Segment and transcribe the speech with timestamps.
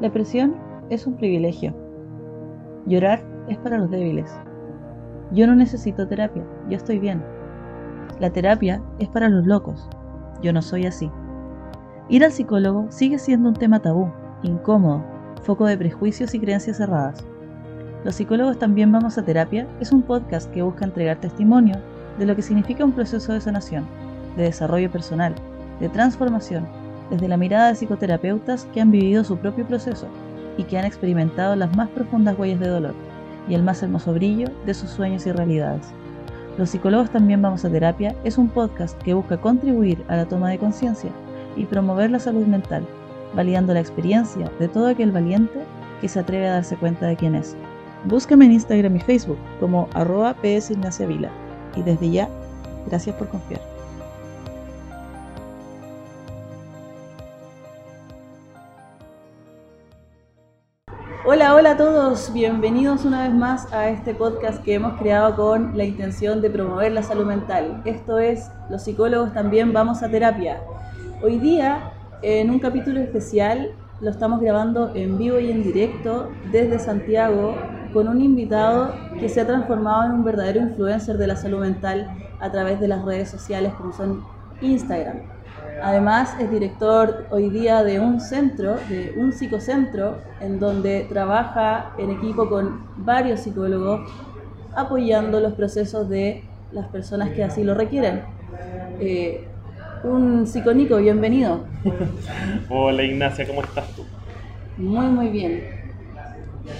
[0.00, 0.54] La presión
[0.90, 1.74] es un privilegio.
[2.86, 4.32] Llorar es para los débiles.
[5.32, 7.20] Yo no necesito terapia, yo estoy bien.
[8.20, 9.88] La terapia es para los locos.
[10.40, 11.10] Yo no soy así.
[12.08, 14.08] Ir al psicólogo sigue siendo un tema tabú,
[14.44, 15.02] incómodo,
[15.42, 17.26] foco de prejuicios y creencias cerradas.
[18.04, 21.74] Los psicólogos también vamos a terapia es un podcast que busca entregar testimonio
[22.20, 23.84] de lo que significa un proceso de sanación,
[24.36, 25.34] de desarrollo personal,
[25.80, 26.68] de transformación,
[27.10, 30.06] desde la mirada de psicoterapeutas que han vivido su propio proceso
[30.56, 32.94] y que han experimentado las más profundas huellas de dolor
[33.48, 35.86] y el más hermoso brillo de sus sueños y realidades.
[36.58, 40.50] Los psicólogos también vamos a terapia es un podcast que busca contribuir a la toma
[40.50, 41.10] de conciencia
[41.56, 42.84] y promover la salud mental,
[43.34, 45.60] validando la experiencia de todo aquel valiente
[46.00, 47.56] que se atreve a darse cuenta de quién es.
[48.04, 51.30] Búscame en Instagram y Facebook como arroba Vila
[51.76, 52.28] y desde ya,
[52.86, 53.67] gracias por confiar.
[61.30, 65.76] Hola, hola a todos, bienvenidos una vez más a este podcast que hemos creado con
[65.76, 67.82] la intención de promover la salud mental.
[67.84, 70.62] Esto es, los psicólogos también vamos a terapia.
[71.22, 76.78] Hoy día, en un capítulo especial, lo estamos grabando en vivo y en directo desde
[76.78, 77.54] Santiago
[77.92, 82.08] con un invitado que se ha transformado en un verdadero influencer de la salud mental
[82.40, 84.24] a través de las redes sociales como son
[84.62, 85.37] Instagram.
[85.82, 92.10] Además, es director hoy día de un centro, de un psicocentro, en donde trabaja en
[92.10, 94.10] equipo con varios psicólogos
[94.74, 98.22] apoyando los procesos de las personas que así lo requieren.
[99.00, 99.46] Eh,
[100.04, 101.64] un psicónico, bienvenido.
[102.68, 104.04] Hola Ignacia, ¿cómo estás tú?
[104.76, 105.78] Muy, muy bien.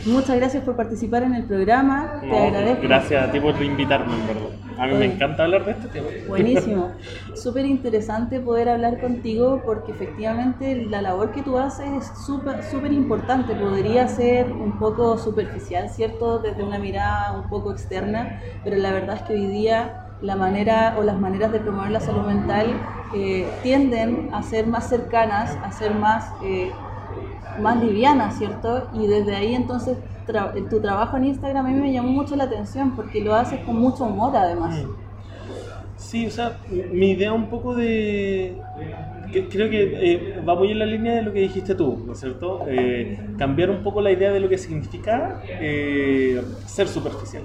[0.06, 2.82] Muchas gracias por participar en el programa, te agradezco.
[2.82, 4.67] Gracias a ti por invitarme, en verdad.
[4.78, 6.10] A mí me encanta hablar de este tema.
[6.24, 6.96] Buenísimo.
[7.34, 12.92] Súper interesante poder hablar contigo porque efectivamente la labor que tú haces es súper súper
[12.92, 13.54] importante.
[13.56, 16.38] Podría ser un poco superficial, ¿cierto?
[16.40, 20.96] Desde una mirada un poco externa, pero la verdad es que hoy día la manera
[20.98, 25.72] o las maneras de promover la salud mental eh, tienden a ser más cercanas, a
[25.72, 26.34] ser más...
[26.40, 26.84] Eh,
[27.54, 28.88] más liviana, ¿cierto?
[28.92, 29.98] Y desde ahí entonces
[30.70, 33.76] tu trabajo en Instagram a mí me llamó mucho la atención porque lo haces con
[33.76, 34.84] mucho humor además.
[34.84, 35.08] Mm.
[35.98, 36.58] Sí, o sea,
[36.92, 38.56] mi idea un poco de...
[39.50, 42.20] creo que eh, va muy en la línea de lo que dijiste tú, ¿no es
[42.20, 42.64] cierto?
[42.68, 47.42] Eh, cambiar un poco la idea de lo que significa eh, ser superficial.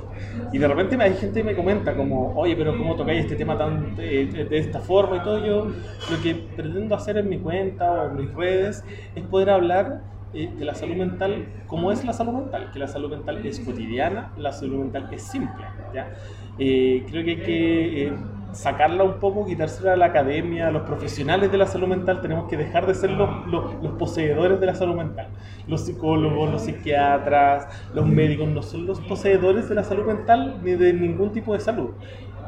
[0.51, 3.57] Y de repente hay gente que me comenta como, oye, pero ¿cómo tocáis este tema
[3.57, 5.43] tan de, de esta forma y todo?
[5.43, 8.83] Yo lo que pretendo hacer en mi cuenta o en mis redes
[9.15, 13.09] es poder hablar de la salud mental, como es la salud mental, que la salud
[13.09, 15.63] mental es cotidiana, la salud mental es simple.
[15.93, 16.09] ¿ya?
[16.57, 18.13] creo que hay que
[18.53, 22.47] sacarla un poco, quitársela a la academia, a los profesionales de la salud mental, tenemos
[22.49, 25.27] que dejar de ser los, los, poseedores de la salud mental.
[25.67, 30.71] Los psicólogos, los psiquiatras, los médicos no son los poseedores de la salud mental ni
[30.71, 31.91] de ningún tipo de salud.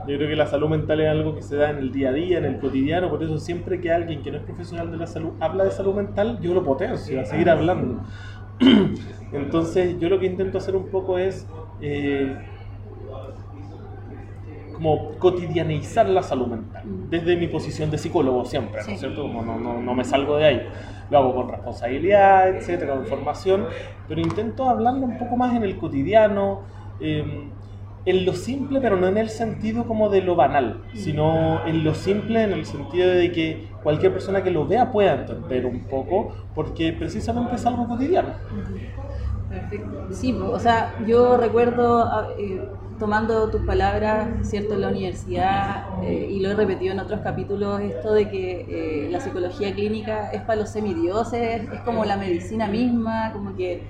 [0.07, 2.13] Yo creo que la salud mental es algo que se da en el día a
[2.13, 5.07] día, en el cotidiano, por eso siempre que alguien que no es profesional de la
[5.07, 8.03] salud habla de salud mental, yo lo potencio a seguir hablando.
[9.33, 11.47] Entonces yo lo que intento hacer un poco es...
[11.81, 12.35] Eh,
[14.75, 19.21] como cotidianizar la salud mental, desde mi posición de psicólogo siempre, ¿no es cierto?
[19.21, 20.67] Como no, no, no, me salgo de ahí.
[21.09, 23.67] Lo hago con responsabilidad, etcétera, con formación,
[24.07, 26.63] pero intento hablarlo un poco más en el cotidiano,
[26.99, 27.51] em,
[28.05, 31.95] en lo simple, pero no en el sentido como de lo banal, sino en lo
[31.95, 36.33] simple en el sentido de que cualquier persona que lo vea pueda entender un poco,
[36.53, 38.29] porque precisamente es algo cotidiano.
[39.49, 40.07] Perfecto.
[40.11, 42.61] Sí, o sea, yo recuerdo ah, eh,
[42.99, 47.81] tomando tus palabras, ¿cierto?, en la universidad, eh, y lo he repetido en otros capítulos,
[47.81, 52.67] esto de que eh, la psicología clínica es para los semidioses, es como la medicina
[52.67, 53.83] misma, como que...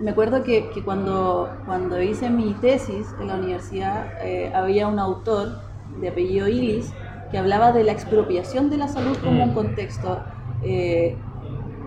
[0.00, 4.12] me acuerdo que, que, cuando, cuando hice mi tesis en la universidad,
[4.54, 5.60] había un autor
[6.00, 6.92] de apellido Ilis
[7.30, 10.20] que hablaba de la expropiación de la salud como un contexto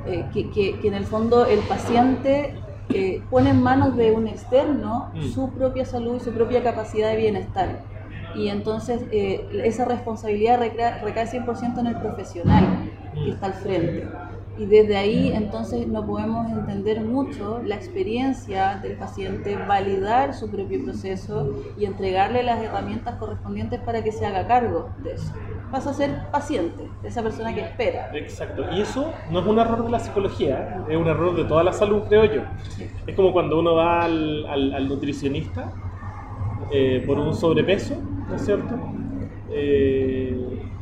[0.06, 2.56] eh, que, que, en el fondo el paciente
[2.90, 5.22] eh, pone en manos de un externo mm.
[5.30, 7.84] su propia salud y su propia capacidad de bienestar.
[8.36, 14.08] Y entonces eh, esa responsabilidad recae, recae 100% en el profesional que está al frente.
[14.58, 20.84] Y desde ahí entonces no podemos entender mucho la experiencia del paciente, validar su propio
[20.84, 25.34] proceso y entregarle las herramientas correspondientes para que se haga cargo de eso.
[25.72, 28.12] Vas a ser paciente, esa persona que espera.
[28.14, 28.66] Exacto.
[28.74, 31.72] Y eso no es un error de la psicología, es un error de toda la
[31.72, 32.42] salud, creo yo.
[33.08, 35.72] Es como cuando uno va al, al, nutricionista
[36.72, 37.96] eh, por un sobrepeso,
[38.28, 38.76] ¿no es cierto?
[39.50, 40.31] Eh,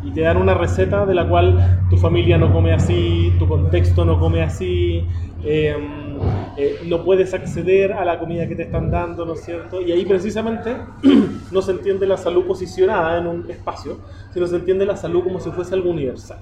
[0.04, 4.06] y te dan una receta de la cual tu familia no come así, tu contexto
[4.06, 5.06] no come así,
[5.44, 6.18] em,
[6.58, 9.82] eh, no puedes acceder a la comida que te están dando, ¿no es cierto?
[9.82, 10.76] Y ahí precisamente
[11.52, 13.98] no se entiende la salud posicionada en un espacio,
[14.34, 16.40] sino se entiende la salud como si fuese algo universal.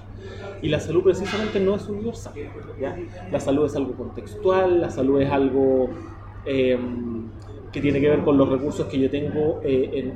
[0.62, 2.33] Y la salud precisamente no es universal.
[2.80, 2.98] ¿ya?
[3.31, 5.89] La salud es algo contextual, la salud es algo
[6.45, 7.27] em,
[7.71, 10.11] que tiene que ver con los recursos que yo tengo eh,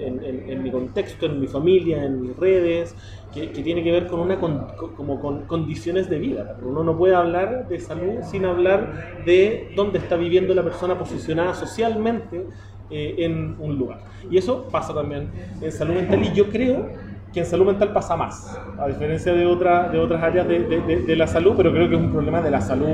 [0.48, 2.95] en, mi contexto, en mi familia, en mis redes,
[3.33, 6.57] que, tiene que ver con, una como con condiciones de vida.
[6.63, 11.53] Uno no puede hablar de salud sin hablar de dónde está viviendo la persona posicionada
[11.53, 12.45] socialmente
[12.89, 14.00] eh, en un lugar.
[14.30, 15.30] Y eso pasa también
[15.62, 16.89] en salud mental y yo creo
[17.33, 21.15] que en salud mental pasa más, a diferencia de, otra, de otras áreas de, de,
[21.15, 22.89] la salud, pero creo que es un problema de la salud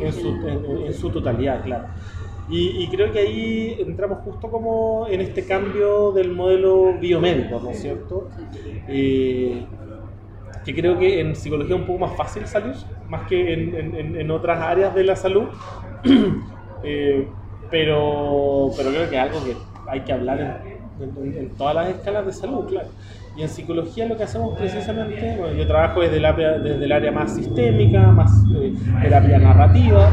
[0.00, 0.28] en su,
[0.86, 1.86] en, su totalidad, claro.
[2.48, 7.80] Y, creo que ahí entramos justo como en este cambio del modelo biomédico, ¿no es
[7.80, 8.28] cierto?
[8.86, 9.64] Eh,
[10.62, 12.74] que creo que en psicología es un poco más fácil salir,
[13.08, 15.48] más que en, en otras áreas de la salud,
[16.84, 17.26] eh,
[17.70, 19.56] pero, pero creo que es algo que
[19.88, 20.62] hay que hablar
[21.00, 22.88] en, todas las escalas de salud, claro.
[23.36, 26.92] Y en psicología lo que hacemos precisamente, bueno, yo trabajo desde el área, desde el
[26.92, 30.08] área más sistémica, más eh, terapia narrativa,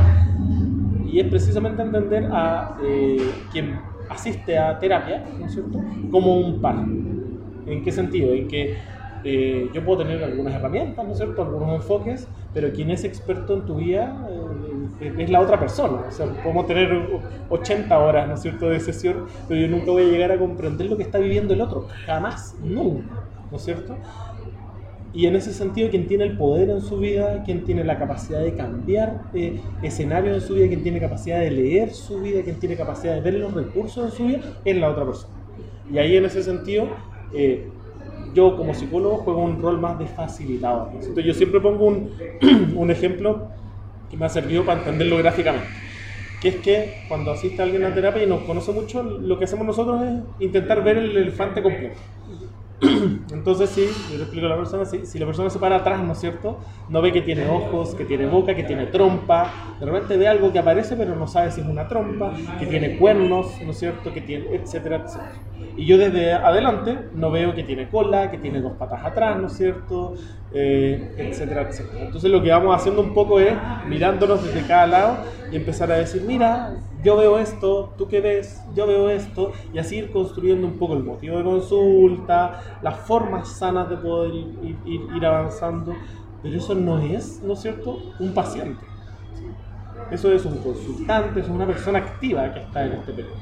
[1.11, 3.79] y es precisamente entender a eh, quien
[4.09, 5.79] asiste a terapia, ¿no es cierto?,
[6.09, 6.77] como un par.
[7.65, 8.33] ¿En qué sentido?
[8.33, 8.77] En que
[9.23, 13.53] eh, yo puedo tener algunas herramientas, ¿no es cierto?, algunos enfoques, pero quien es experto
[13.55, 14.27] en tu vida
[14.99, 16.05] eh, es la otra persona.
[16.07, 16.89] O sea, podemos tener
[17.49, 20.87] 80 horas, ¿no es cierto?, de sesión, pero yo nunca voy a llegar a comprender
[20.89, 21.87] lo que está viviendo el otro.
[22.05, 24.01] Jamás, nunca, ¿no es cierto?
[25.13, 28.39] Y en ese sentido, quien tiene el poder en su vida, quien tiene la capacidad
[28.39, 32.59] de cambiar eh, escenarios en su vida, quien tiene capacidad de leer su vida, quien
[32.59, 35.33] tiene capacidad de ver los recursos en su vida, es la otra persona.
[35.91, 36.87] Y ahí en ese sentido,
[37.33, 37.67] eh,
[38.33, 40.89] yo como psicólogo juego un rol más de facilitador.
[40.93, 42.11] Entonces yo siempre pongo un,
[42.75, 43.49] un ejemplo
[44.09, 45.67] que me ha servido para entenderlo gráficamente
[46.41, 49.65] que es que cuando asiste alguien a terapia y nos conoce mucho, lo que hacemos
[49.65, 51.99] nosotros es intentar ver el elefante completo.
[53.31, 56.13] Entonces, sí, yo explico a la persona, si, si la persona se para atrás, ¿no
[56.13, 56.57] es cierto?
[56.89, 60.51] No ve que tiene ojos, que tiene boca, que tiene trompa, de repente ve algo
[60.51, 64.11] que aparece, pero no sabe si es una trompa, que tiene cuernos, ¿no es cierto?
[64.11, 65.31] Que tiene, etcétera, etcétera.
[65.77, 69.47] Y yo desde adelante no veo que tiene cola, que tiene dos patas atrás, ¿no
[69.47, 70.15] es cierto?
[70.53, 72.05] Eh, etcétera, etcétera.
[72.05, 73.53] Entonces, lo que vamos haciendo un poco es
[73.87, 75.17] mirándonos desde cada lado
[75.51, 79.79] y empezar a decir, mira, yo veo esto, tú qué ves, yo veo esto, y
[79.79, 84.33] así ir construyendo un poco el motivo de consulta, las formas sanas de poder
[84.85, 85.95] ir, avanzando,
[86.41, 88.85] pero eso no es, ¿no es cierto?, un paciente.
[90.09, 93.37] Eso es un consultante, es una persona activa que está en este periodo.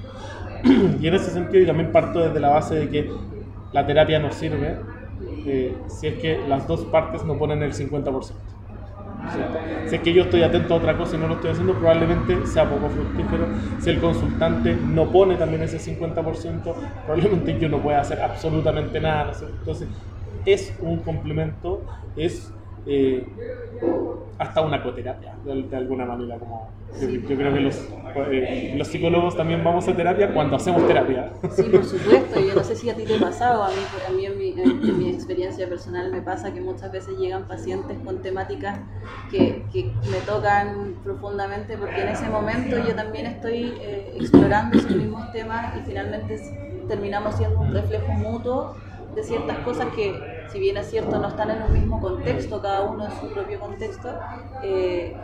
[0.99, 3.11] y en ese sentido, y también parto desde la base de que
[3.71, 4.77] la terapia no sirve
[5.45, 8.35] eh, si es que las dos partes no ponen el 50%.
[9.83, 12.45] Si es que yo estoy atento a otra cosa y no lo estoy haciendo, probablemente
[12.45, 13.51] sea poco fructífero.
[13.77, 19.31] Si el consultante no pone también ese 50%, probablemente yo no pueda hacer absolutamente nada.
[19.57, 19.89] Entonces,
[20.45, 22.58] es un complemento, es
[22.91, 23.23] eh,
[24.39, 26.39] hasta una coterapia, de, alguna manera.
[26.39, 26.69] Como,
[26.99, 27.87] yo, creo que los,
[28.31, 31.29] eh, los, psicólogos también vamos a terapia cuando hacemos terapia.
[31.51, 32.39] Sí, por supuesto.
[32.39, 33.75] Yo no sé si a ti te ha pasado, a mí,
[34.07, 37.97] a mí en, mi, en, mi, experiencia personal me pasa que muchas veces llegan pacientes
[38.03, 38.79] con temáticas
[39.29, 44.95] que, que me tocan profundamente porque en ese momento yo también estoy eh, explorando esos
[44.95, 46.39] mismos temas y finalmente
[46.87, 48.75] terminamos siendo un reflejo mutuo
[49.19, 50.15] de ciertas cosas que
[50.51, 53.59] si bien es cierto, no están en un mismo contexto, cada uno en su propio
[53.59, 54.09] contexto,
[54.63, 55.15] eh,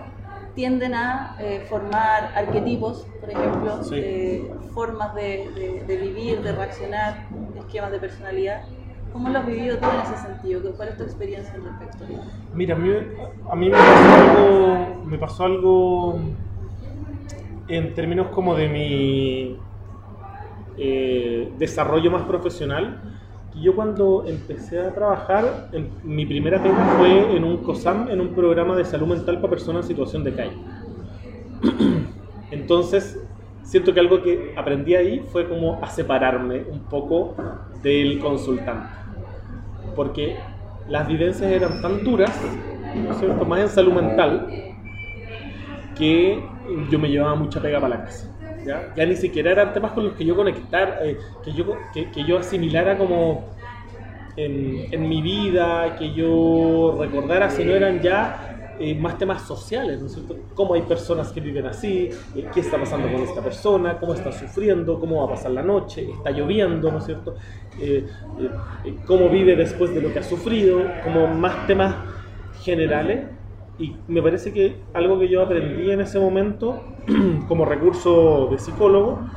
[0.53, 7.25] tienden a eh, formar arquetipos, por ejemplo, eh, formas de, vivir, de reaccionar,
[7.57, 8.63] esquemas de personalidad.
[9.13, 10.73] ¿Cómo lo has vivido tú en ese sentido?
[10.75, 12.05] ¿Cuál es tu experiencia al respecto?
[12.53, 16.19] Mira, a mí, me, pasó algo, me pasó algo
[17.69, 19.59] en términos como de mi
[21.57, 23.14] desarrollo más profesional
[23.61, 25.69] yo cuando empecé a trabajar,
[26.03, 29.83] mi primera pega fue en un COSAM, en un programa de salud mental para personas
[29.83, 30.57] en situación de calle.
[32.51, 33.19] Entonces,
[33.63, 37.35] siento que algo que aprendí ahí fue como a separarme un poco
[37.81, 38.89] del consultante.
[39.95, 40.35] Porque
[40.89, 42.31] las vivencias eran tan duras,
[43.19, 43.45] ¿cierto?
[43.45, 44.47] más en salud mental,
[45.97, 46.43] que
[46.89, 48.34] yo me llevaba mucha pega para la casa.
[48.65, 49.05] ¿Ya?
[49.05, 52.39] ni siquiera eran temas con los que yo conectar, eh, que, yo, que, que, yo
[52.39, 53.45] asimilara como
[54.35, 60.01] en, en, mi vida, que yo recordara, si no eran ya eh, más temas sociales,
[60.01, 60.37] ¿no es cierto?
[60.53, 64.31] Cómo hay personas que viven así, eh, qué está pasando con esta persona, cómo está
[64.31, 67.35] sufriendo, cómo va a pasar la noche, está lloviendo, ¿no es cierto?
[69.05, 71.95] Cómo vive después de lo que ha sufrido, como más temas
[72.63, 73.34] generales.
[73.77, 76.95] Y me parece que algo que yo aprendí en ese momento
[77.47, 79.31] como recurso de psicólogo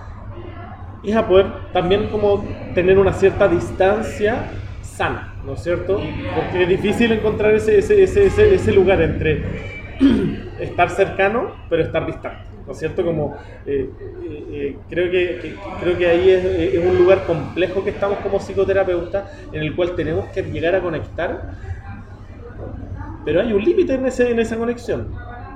[1.03, 6.21] es a poder también como tener una cierta distancia sana, ¿no es cierto?
[6.33, 9.53] Porque es difícil encontrar ese, ese, ese, ese lugar entre
[10.57, 13.05] estar cercano, pero estar distante, ¿no es cierto?
[13.05, 17.91] Como, eh, eh, eh, creo, que, creo que ahí es, es, un lugar complejo que
[17.91, 21.51] estamos como psicoterapeutas, en el cual tenemos que llegar a conectar,
[23.29, 25.09] pero hay un límite en, ese, en esa conexión.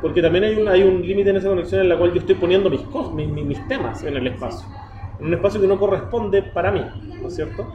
[0.02, 2.35] Porque también hay un, hay un límite en esa conexión en la cual yo estoy
[2.35, 2.83] poniendo mis,
[3.14, 4.69] mis, mis temas en el espacio.
[5.19, 6.83] En un espacio que no corresponde para mí,
[7.23, 7.75] ¿no es cierto?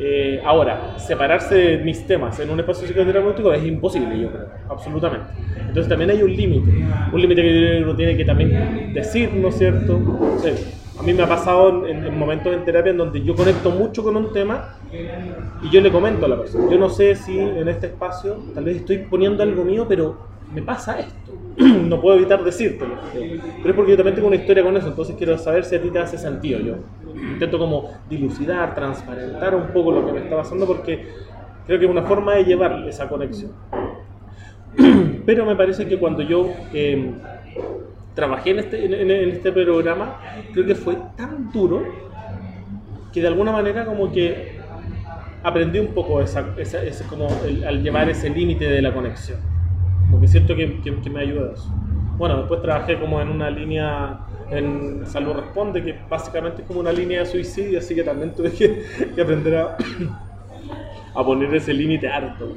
[0.00, 5.28] Eh, ahora, separarse de mis temas en un espacio psicoterapéutico es imposible, yo creo, absolutamente.
[5.60, 9.58] Entonces también hay un límite, un límite que uno tiene que también decir, ¿no es
[9.58, 10.00] cierto?
[10.98, 14.16] A mí me ha pasado en, momentos en terapia en donde yo conecto mucho con
[14.16, 14.74] un tema
[15.62, 18.64] y yo le comento a la persona, yo no sé si en este espacio tal
[18.64, 20.16] vez estoy poniendo algo mío, pero
[20.52, 21.32] me pasa esto.
[21.58, 22.94] no puedo evitar decírtelo.
[23.12, 25.82] Pero es porque yo también tengo una historia con eso, entonces quiero saber si a
[25.82, 26.60] ti te hace sentido.
[26.60, 26.74] Yo
[27.14, 31.06] intento como dilucidar, transparentar un poco lo que me está pasando porque
[31.66, 33.52] creo que es una forma de llevar esa conexión.
[35.26, 37.14] Pero me parece que cuando yo em,
[38.18, 40.18] trabajé en este, en, este programa,
[40.52, 41.84] creo que fue tan duro
[43.12, 44.58] que de alguna manera como que
[45.44, 46.44] aprendí un poco esa,
[47.08, 47.28] como
[47.64, 49.38] al llevar ese límite de la conexión.
[50.00, 51.72] Como que siento que, que, me ayuda eso.
[52.16, 54.18] Bueno, después trabajé como en una línea
[54.50, 58.50] en Salud Responde, que básicamente es como una línea de suicidio, así que también tuve
[58.50, 58.82] que,
[59.14, 59.76] que aprender a,
[61.14, 62.52] a poner ese límite harto.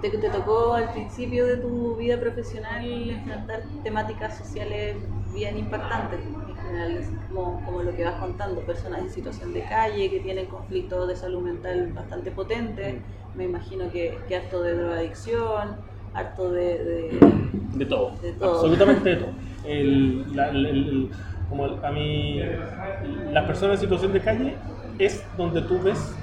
[0.00, 4.96] ¿Te, ¿Te, tocó al principio de tu vida profesional enfrentar temáticas sociales
[5.34, 6.20] bien impactantes?
[6.20, 10.46] En general, como, como lo que vas contando, personas en situación de calle que tienen
[10.46, 12.96] conflictos de salud mental bastante potentes,
[13.36, 15.76] me imagino que, que harto de drogadicción,
[16.14, 17.18] harto de,
[17.74, 19.32] de, todo, absolutamente de todo.
[21.50, 22.40] como a mí,
[23.32, 24.56] las personas en situación de calle
[24.98, 26.16] es donde tú ves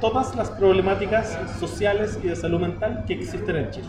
[0.00, 3.88] todas las problemáticas sociales y de salud mental que existen en Chile.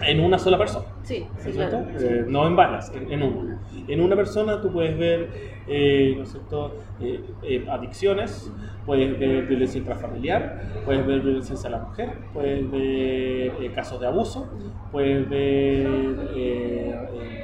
[0.00, 0.86] En una sola persona.
[1.02, 3.53] Sí, sí, eh, no en varias, en, una.
[3.88, 5.28] En una persona tú puedes ver,
[5.66, 8.50] eh, ¿no es cierto?, eh, adicciones,
[8.86, 14.48] puedes ver violencia intrafamiliar, puedes ver violencia hacia la mujer, puedes ver casos de abuso,
[14.92, 15.86] puedes ver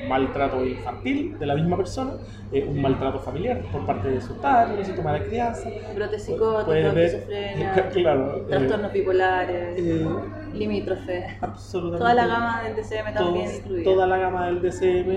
[0.09, 2.13] maltrato infantil de la misma persona,
[2.53, 5.69] un maltrato familiar por parte de su padre, un síntoma de crianza.
[5.95, 9.79] Brotes psicóticos, esquizofrenia, claro, trastornos bipolares
[10.55, 11.39] limítrofe.
[11.41, 11.99] Absolutamente.
[11.99, 13.85] Toda la gama del DCM también incluida.
[13.85, 15.11] Toda la gama del DCM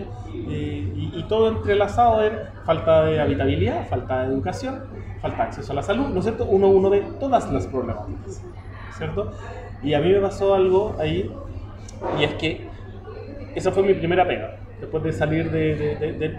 [0.49, 2.33] eh, y, todo entrelazado en
[2.65, 4.83] falta de habitabilidad, falta de educación,
[5.21, 6.45] falta de acceso a la salud, ¿no es cierto?
[6.45, 8.43] Uno, uno ve todas las problemáticas,
[8.97, 9.31] ¿cierto?
[9.81, 11.31] Y a mí me pasó algo ahí,
[12.19, 12.67] y es que
[13.55, 15.75] esa fue mi primera pega, después de salir de,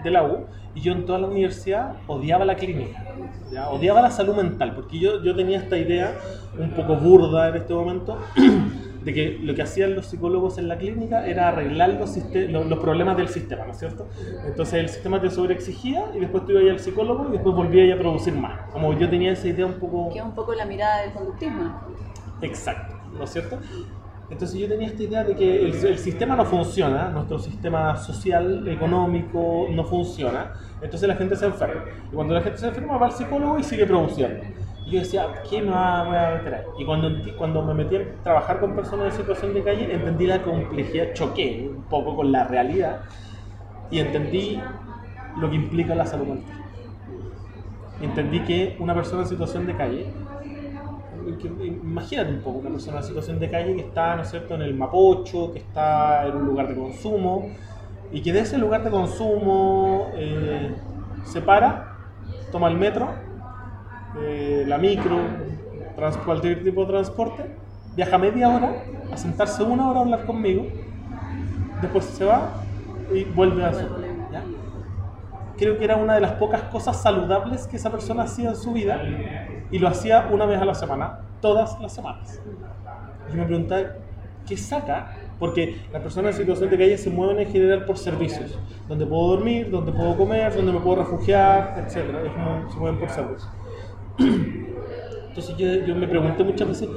[0.03, 3.03] de, la U, y yo en toda la universidad odiaba la clínica,
[3.71, 6.13] odiaba la salud mental, porque yo, yo tenía esta idea
[6.57, 8.17] un poco burda en este momento
[9.05, 13.15] de que lo que hacían los psicólogos en la clínica era arreglar los, los, problemas
[13.15, 14.07] del sistema, ¿no es cierto?
[14.47, 17.99] Entonces el sistema te sobreexigía y después tú ibas al psicólogo y después volvías a
[17.99, 18.67] producir más.
[18.71, 20.09] Como yo tenía esa idea un poco...
[20.11, 21.79] Que es un poco la mirada del conductismo.
[22.41, 23.59] Exacto, ¿no es cierto?
[24.27, 28.67] Entonces yo tenía esta idea de que el, el, sistema no funciona, nuestro sistema social,
[28.67, 31.83] económico no funciona, entonces la gente se enferma.
[32.11, 34.43] Y cuando la gente se enferma va al psicólogo y sigue produciendo.
[34.85, 38.59] Y yo decía, ¿qué me va, a meter Y cuando, cuando me metí a trabajar
[38.59, 43.01] con personas en situación de calle, entendí la complejidad, choqué un poco con la realidad
[43.89, 44.61] y entendí
[45.37, 46.61] lo que implica la salud mental.
[47.99, 50.05] Entendí que una persona en situación de calle,
[51.83, 54.61] imagínate un poco una persona en situación de calle que está, ¿no es cierto?, en
[54.61, 57.49] el Mapocho, que está en un lugar de consumo,
[58.11, 60.75] y que de ese lugar de consumo eh,
[61.23, 61.95] se para,
[62.51, 63.24] toma el metro
[64.21, 65.17] eh, la micro,
[66.25, 67.43] cualquier tipo de transporte,
[67.95, 70.65] viaja media hora a sentarse una hora a hablar conmigo,
[71.81, 72.49] después se va
[73.13, 73.85] y vuelve a su.
[75.57, 78.73] Creo que era una de las pocas cosas saludables que esa persona hacía en su
[78.73, 79.01] vida
[79.71, 82.41] y lo hacía una vez a la semana, todas las semanas.
[83.31, 83.83] Y me preguntaba,
[84.45, 85.15] ¿qué saca?
[85.39, 88.57] Porque las personas en situación de calle se mueven en general por servicios,
[88.89, 92.05] donde puedo dormir, donde puedo comer, donde me puedo refugiar, etc.
[92.69, 93.49] se mueven por servicios.
[94.17, 95.55] Entonces
[95.85, 96.89] yo, me pregunté muchas veces,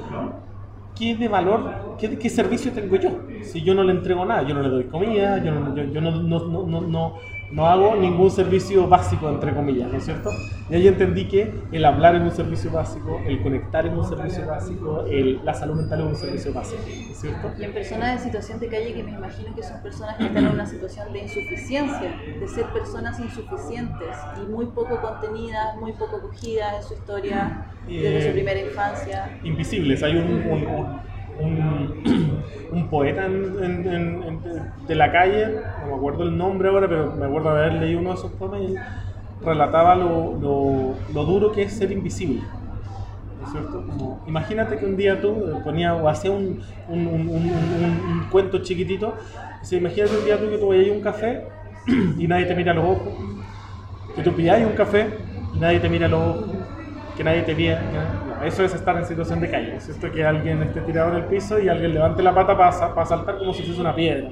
[0.95, 3.27] ¿qué de valor, qué, qué servicio tengo yo?
[3.41, 6.01] Si yo no le entrego nada, yo no le doy comida, yo no, yo, yo
[6.01, 7.15] no, no, no, no
[7.51, 10.29] no hago ningún servicio básico, entre comillas, ¿no es cierto?
[10.69, 14.45] Y ahí entendí que el hablar es un servicio básico, el conectar es un servicio
[14.45, 17.51] básico, el, la salud mental es un servicio básico, ¿no es cierto?
[17.57, 20.45] Y en personas en situación de calle, que me imagino que son personas que están
[20.45, 26.21] en una situación de insuficiencia, de ser personas insuficientes y muy poco contenidas, muy poco
[26.21, 29.39] cogidas en su historia desde su eh, primera infancia.
[29.43, 30.99] Invisibles, hay un, un un
[32.89, 33.27] poeta
[34.87, 38.09] de la calle, no me acuerdo el nombre ahora, pero me acuerdo haber leído uno
[38.09, 38.75] de esos poemas y
[39.45, 42.41] relataba lo, lo, duro que es ser invisible.
[43.39, 44.19] ¿No es cierto?
[44.27, 49.15] imagínate que un día tú ponías o hacías un, un, un, cuento chiquitito,
[49.69, 51.43] y imagínate un día tú que tú vayas a un café
[52.17, 53.13] y nadie te mira a los ojos,
[54.15, 55.07] que tú pilláis un café
[55.55, 56.49] y nadie te mira los ojos,
[57.15, 57.81] que nadie te vea.
[58.43, 59.75] Eso es estar en situación de calle.
[59.75, 62.93] Es esto que alguien esté tirado en el piso y alguien levante la pata para,
[62.93, 64.29] para saltar como si fuese una piedra.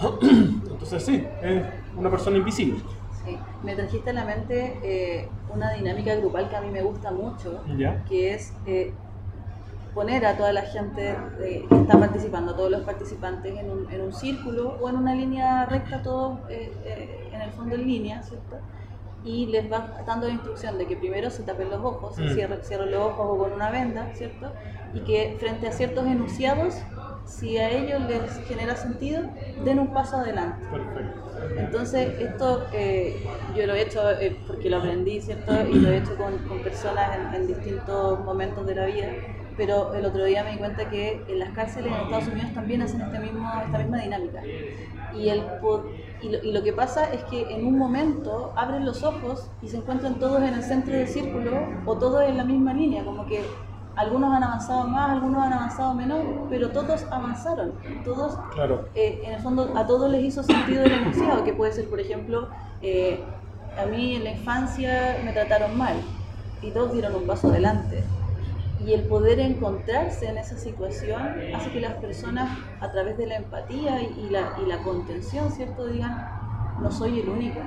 [0.22, 1.62] Entonces sí, es
[1.96, 2.80] una persona invisible.
[3.24, 3.36] Sí.
[3.62, 7.62] Me trajiste a la mente eh, una dinámica grupal que a mí me gusta mucho,
[8.08, 8.94] que es eh,
[9.94, 13.92] poner a toda la gente eh, que está participando, a todos los participantes en un,
[13.92, 18.56] en un, círculo o en una línea recta, todos en el fondo en línea, ¿cierto?
[19.24, 22.34] Y les va dando la instrucción de que primero se tapen los ojos, mm.
[22.34, 24.52] cierren, los ojos o con una venda, ¿cierto?
[24.94, 26.76] Y que frente a ciertos enunciados,
[27.26, 29.22] si a ellos les genera sentido,
[29.64, 30.64] den un paso adelante.
[31.56, 33.24] Entonces, esto eh,
[33.56, 35.52] yo lo he hecho eh, porque lo aprendí, ¿cierto?
[35.68, 39.08] Y lo he hecho con, con personas en, en, distintos momentos de la vida.
[39.60, 42.80] Pero el otro día me di cuenta que en las cárceles en Estados Unidos también
[42.80, 44.42] hacen este mismo, esta misma dinámica.
[45.14, 45.44] Y el,
[46.22, 50.18] y lo, que pasa es que en un momento abren los ojos y se encuentran
[50.18, 51.50] todos en el centro del círculo
[51.84, 53.44] o todos en la misma línea, como que
[53.96, 57.74] algunos han avanzado más, algunos han avanzado menos, pero todos avanzaron.
[58.02, 58.88] Todos, claro.
[58.94, 62.00] Eh, en el fondo, a todos les hizo sentido el enunciado, que puede ser, por
[62.00, 62.48] ejemplo,
[62.80, 63.22] eh,
[63.78, 65.96] a mí en la infancia me trataron mal
[66.62, 68.02] y todos dieron un paso adelante.
[68.84, 71.20] Y el poder encontrarse en esa situación
[71.54, 75.86] hace que las personas, a través de la empatía y, la, y la, contención, ¿cierto?,
[75.86, 76.26] digan,
[76.80, 77.60] no soy el único,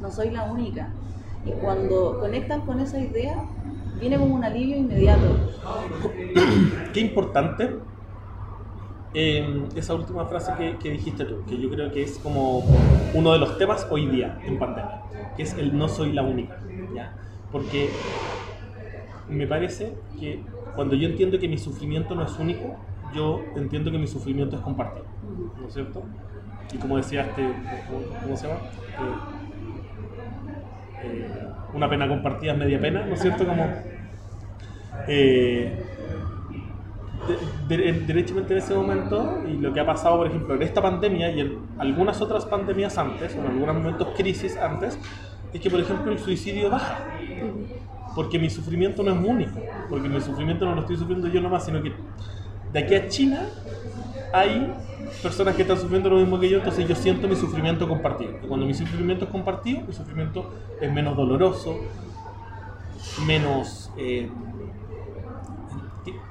[0.00, 0.90] no soy la única.
[1.44, 3.44] Y cuando conectan con esa idea,
[4.00, 5.50] viene como un alivio inmediato.
[6.92, 7.76] Qué importante
[9.14, 12.64] eh, esa última frase que, que, dijiste tú, que yo creo que es como
[13.14, 15.02] uno de los temas hoy día en pandemia,
[15.36, 16.58] que es el no soy la única.
[16.94, 17.14] ¿ya?
[17.50, 17.90] Porque
[19.30, 20.42] me parece que
[20.74, 22.76] cuando yo entiendo que mi sufrimiento no es único,
[23.14, 25.04] yo entiendo que mi sufrimiento es compartido,
[25.60, 26.02] ¿no es cierto?
[26.72, 27.48] Y como decía este,
[28.22, 28.60] ¿cómo se llama?
[31.02, 31.38] Eh,
[31.74, 33.46] una pena compartida media pena, ¿no es cierto?
[33.46, 33.66] Como,
[35.08, 35.84] eh,
[37.68, 41.40] derechamente en ese momento, y lo que ha pasado, por ejemplo, en esta pandemia y
[41.40, 44.98] en algunas otras pandemias antes, o en algunos momentos crisis antes,
[45.52, 46.98] es que, por ejemplo, el suicidio baja
[48.14, 51.64] porque mi sufrimiento no es único, porque mi sufrimiento no lo estoy sufriendo yo nomás,
[51.64, 51.92] sino que
[52.72, 53.46] de aquí a China
[54.32, 54.72] hay
[55.22, 58.32] personas que están sufriendo lo mismo que yo, entonces yo siento mi sufrimiento compartido.
[58.42, 61.78] Y cuando mi sufrimiento es compartido, mi sufrimiento es menos doloroso,
[63.26, 63.90] menos...
[63.96, 64.28] Eh,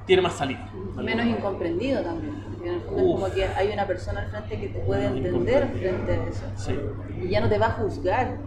[0.06, 0.68] tiene más salida.
[0.96, 2.34] Menos incomprendido también.
[2.64, 6.44] es como que hay una persona al frente que te puede entender frente a eso.
[6.56, 6.74] Sí.
[7.22, 8.38] Y ya no te va a juzgar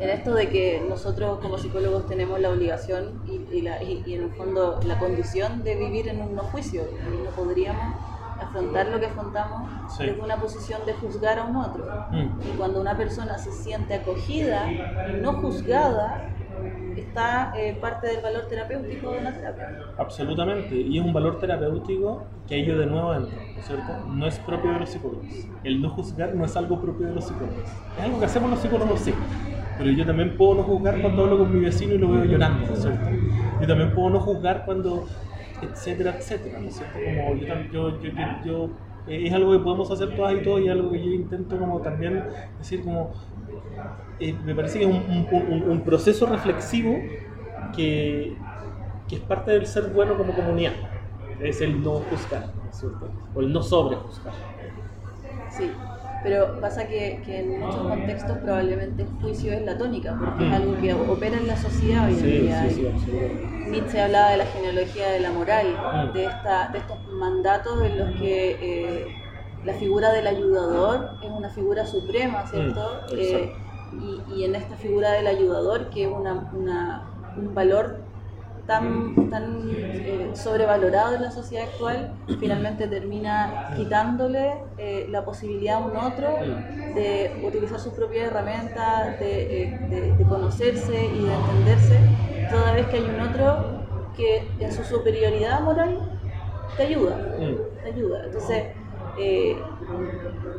[0.00, 4.30] en esto de que nosotros como psicólogos tenemos la obligación y, la, y, en el
[4.30, 7.96] fondo la condición de vivir en un no juicio y no podríamos
[8.40, 11.84] afrontar lo que afrontamos desde una posición de juzgar a un otro.
[12.10, 12.40] Mm.
[12.48, 16.30] Y cuando una persona se siente acogida y no juzgada,
[16.96, 19.80] está eh, parte del valor terapéutico de una terapia.
[19.98, 23.92] Absolutamente, y es un valor terapéutico que ello de nuevo entra, ¿no es cierto?
[24.06, 25.26] No es propio de los psicólogos.
[25.62, 27.68] El no juzgar no es algo propio de los psicólogos.
[27.98, 29.14] Es algo que hacemos los psicólogos, sí
[29.80, 32.66] pero yo también puedo no juzgar cuando hablo con mi vecino y lo veo llorando,
[32.66, 33.06] ¿no es cierto?
[33.62, 35.06] Yo también puedo no juzgar cuando,
[35.62, 36.98] etcétera, etcétera, ¿no es cierto?
[37.02, 37.34] Como
[39.08, 42.22] eh, algo que podemos hacer todas y todos y algo que yo intento como también
[42.58, 43.10] decir como,
[44.20, 46.98] eh, me parece que es un, proceso reflexivo
[47.74, 48.36] que,
[49.08, 50.74] que es parte del ser bueno como comunidad,
[51.40, 53.08] es el no juzgar, ¿no es cierto?
[53.34, 54.34] O el no sobre juzgar.
[55.50, 55.70] Sí,
[56.22, 60.52] pero pasa que, que, en muchos contextos probablemente el juicio es la tónica, porque es
[60.52, 62.68] algo que opera en la sociedad hoy en día.
[63.68, 66.12] Nietzsche hablaba de la genealogía de la moral, mm.
[66.12, 69.06] de, esta, de estos mandatos en los que eh,
[69.64, 73.00] la figura del ayudador es una figura suprema, ¿cierto?
[73.10, 73.52] Mm, eh,
[73.92, 78.09] y, y, en esta figura del ayudador, que es una, una, un valor
[78.70, 85.86] tan, tan eh, sobrevalorado en la sociedad actual, finalmente termina quitándole eh, la posibilidad a
[85.86, 86.36] un otro
[86.94, 91.98] de utilizar sus propias herramientas, de, de, conocerse y de entenderse,
[92.48, 93.80] toda vez que hay un otro
[94.16, 95.98] que en su superioridad moral
[96.76, 97.82] te ayuda, mm.
[97.82, 98.24] te ayuda.
[98.26, 98.64] Entonces,
[99.18, 99.56] eh,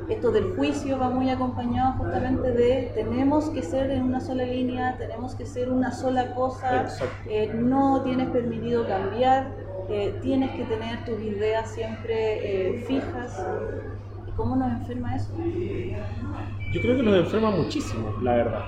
[0.10, 4.98] esto del juicio va muy acompañado justamente de tenemos que ser en una sola línea,
[4.98, 6.88] tenemos que ser una sola cosa,
[7.28, 9.52] eh, no tienes permitido cambiar,
[9.90, 13.46] eh, tienes que tener tus ideas siempre fijas.
[14.36, 15.34] ¿Cómo nos enferma eso?
[16.74, 18.66] Yo creo que nos enferma muchísimo, la verdad.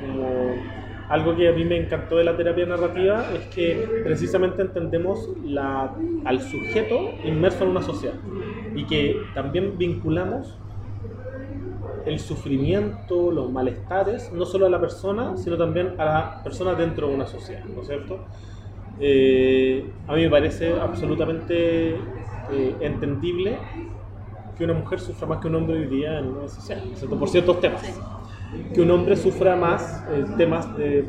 [0.00, 0.54] como
[1.10, 5.28] algo que a mí me encantó de la terapia narrativa es que precisamente entendemos
[6.24, 8.14] al sujeto inmerso en una sociedad
[8.76, 10.56] y que también vinculamos
[12.06, 17.08] el sufrimiento, los malestares, no solo a la persona, sino también a la persona dentro
[17.08, 18.20] de una sociedad, ¿no es cierto?
[19.00, 21.96] Eh, a mí me parece absolutamente
[22.52, 23.58] eh, entendible
[24.56, 26.82] que una mujer sufra más que un hombre hoy día en una sociedad,
[27.18, 27.82] por ciertos temas
[28.74, 31.04] que un hombre sufra más eh, temas de,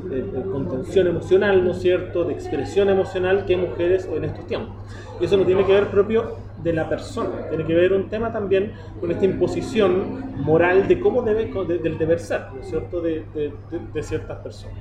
[0.52, 4.76] contención emocional, ¿no cierto?, de expresión emocional que mujeres en estos tiempos.
[5.20, 8.32] Y eso no tiene que ver propio de la persona, tiene que ver un tema
[8.32, 13.24] también con esta imposición moral de cómo debe, del deber ser, ¿no cierto?, de,
[14.02, 14.78] ciertas personas.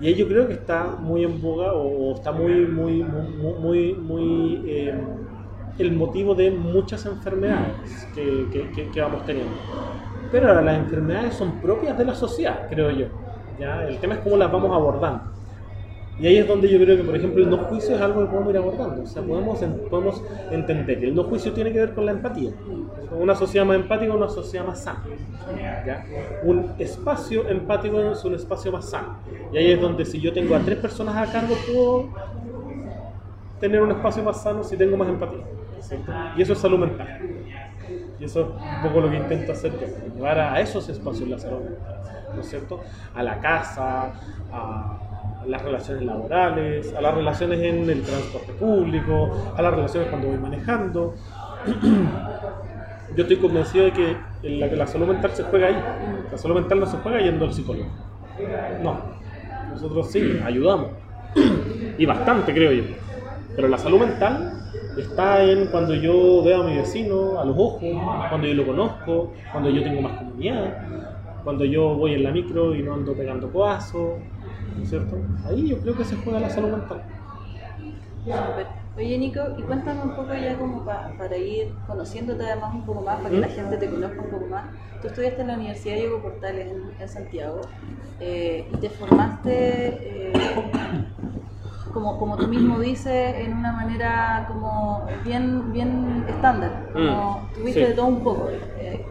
[0.00, 3.94] Y ahí yo creo que está muy en boga o, está muy, muy, muy, muy,
[3.94, 4.94] muy eh,
[5.78, 9.54] el motivo de muchas enfermedades que vamos teniendo
[10.30, 13.06] pero ahora las enfermedades son propias de la sociedad, creo yo.
[13.58, 13.86] ¿ya?
[13.86, 15.38] El tema es cómo las vamos abordando.
[16.20, 18.26] Y ahí es donde yo creo que, por ejemplo, el no juicio es algo que
[18.26, 19.02] podemos ir abordando.
[19.04, 22.50] O sea, podemos, podemos entender que el no juicio tiene que ver con la empatía.
[23.12, 25.04] Una sociedad más empática una sociedad más sana.
[25.86, 26.04] ¿ya?
[26.42, 29.18] Un espacio empático es un espacio más sano.
[29.52, 32.08] Y ahí es donde si yo tengo a tres personas a cargo, puedo
[33.60, 35.44] tener un espacio más sano si tengo más empatía.
[36.36, 37.20] Y eso es salud mental.
[38.20, 41.38] Y eso es un poco lo que intento hacer yo, llevar a esos espacios la
[41.38, 41.60] salud
[42.34, 42.80] ¿no es cierto?
[43.14, 44.12] A la casa,
[44.52, 44.98] a
[45.46, 50.38] las relaciones laborales, a las relaciones en el transporte público, a las relaciones cuando voy
[50.38, 51.14] manejando.
[53.16, 55.82] Yo estoy convencido de que la, la salud mental se juega ahí.
[56.30, 57.88] La salud mental no se juega yendo al psicólogo.
[58.82, 58.96] No.
[59.70, 60.88] Nosotros sí, ayudamos.
[61.98, 62.84] Y bastante, creo yo.
[63.56, 64.57] Pero la salud mental
[65.02, 67.82] está en cuando yo veo a mi vecino a los ojos,
[68.28, 70.76] cuando yo lo conozco, cuando yo tengo más comunidad,
[71.44, 74.18] cuando yo voy en la micro y no ando pegando coazos,
[74.76, 75.16] ¿no es cierto?
[75.46, 77.02] Ahí yo creo que se juega la salud mental.
[78.96, 83.18] Oye Nico, y cuéntame un poco ya como para ir conociéndote además un poco más,
[83.18, 83.50] para que la ¿Mm?
[83.50, 84.64] gente te conozca un poco más.
[85.00, 87.60] Tú estudiaste en la Universidad Diego Portales en, Santiago
[88.18, 90.32] eh, y te formaste eh,
[91.98, 97.80] como, como tú mismo dices, en una manera como bien, bien estándar, como mm, tuviste
[97.88, 98.48] de todo un poco.
[98.50, 99.04] Eh,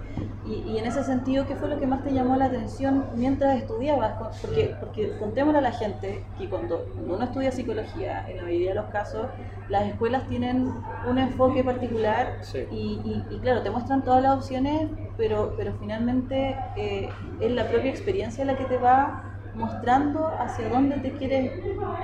[0.46, 4.16] y, en ese sentido, ¿qué fue lo que más te llamó la atención mientras estudiabas?
[4.40, 8.76] Porque, porque contémosle a la gente que cuando, uno estudia psicología, en la mayoría de
[8.76, 9.32] los casos,
[9.68, 12.40] las escuelas tienen un enfoque particular
[12.72, 17.10] y, y, claro, te muestran todas las opciones, pero, pero finalmente eh,
[17.42, 19.27] es la propia experiencia la que te va
[19.58, 21.52] mostrando hacia dónde te quieres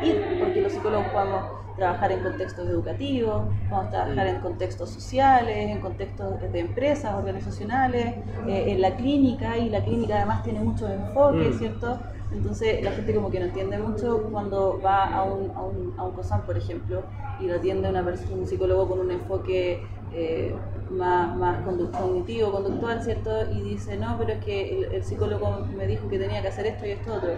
[0.04, 1.44] ir, porque los psicólogos podemos
[1.76, 8.16] trabajar en contextos educativos, podemos trabajar en contextos sociales, en contextos de empresas, organizacionales,
[8.48, 11.60] eh, en la clínica, y la clínica además tiene muchos enfoques, mm.
[11.60, 12.00] ¿cierto?
[12.32, 16.04] Entonces la gente como que no entiende mucho cuando va a un, a un, a
[16.04, 17.04] un COSAM, por ejemplo,
[17.40, 20.56] y lo atiende una persona, un psicólogo con un enfoque eh,
[20.94, 21.58] más, más
[21.98, 23.52] cognitivo, conductual, ¿cierto?
[23.52, 26.86] Y dice, no, pero es que el, psicólogo me dijo que tenía que hacer esto
[26.86, 27.32] y esto otro.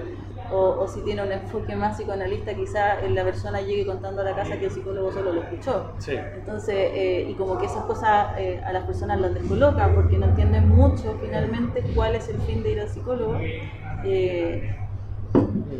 [0.51, 4.35] O, o si tiene un enfoque más psicoanalista, quizá la persona llegue contando a la
[4.35, 5.93] casa que el psicólogo solo lo escuchó.
[6.35, 10.27] Entonces, eh, y como que esas cosas eh, a las personas las descolocan porque no
[10.27, 13.39] entienden mucho finalmente cuál es el fin de ir al psicólogo.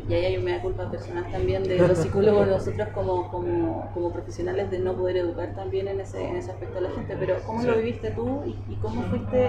[0.08, 4.70] Y ahí hay una culpa personal también de los psicólogos, nosotros como, como, como, profesionales,
[4.70, 7.16] de no poder educar también en ese, en ese aspecto a la gente.
[7.20, 9.46] Pero ¿cómo lo viviste tú y, cómo fuiste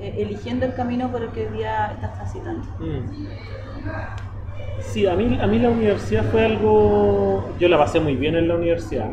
[0.00, 2.66] eh, eligiendo el camino por el que hoy día estás transitando?
[2.80, 3.28] Mm.
[4.80, 7.48] Sí, a mí, a mí la universidad fue algo...
[7.60, 9.10] Yo la pasé muy bien en la universidad.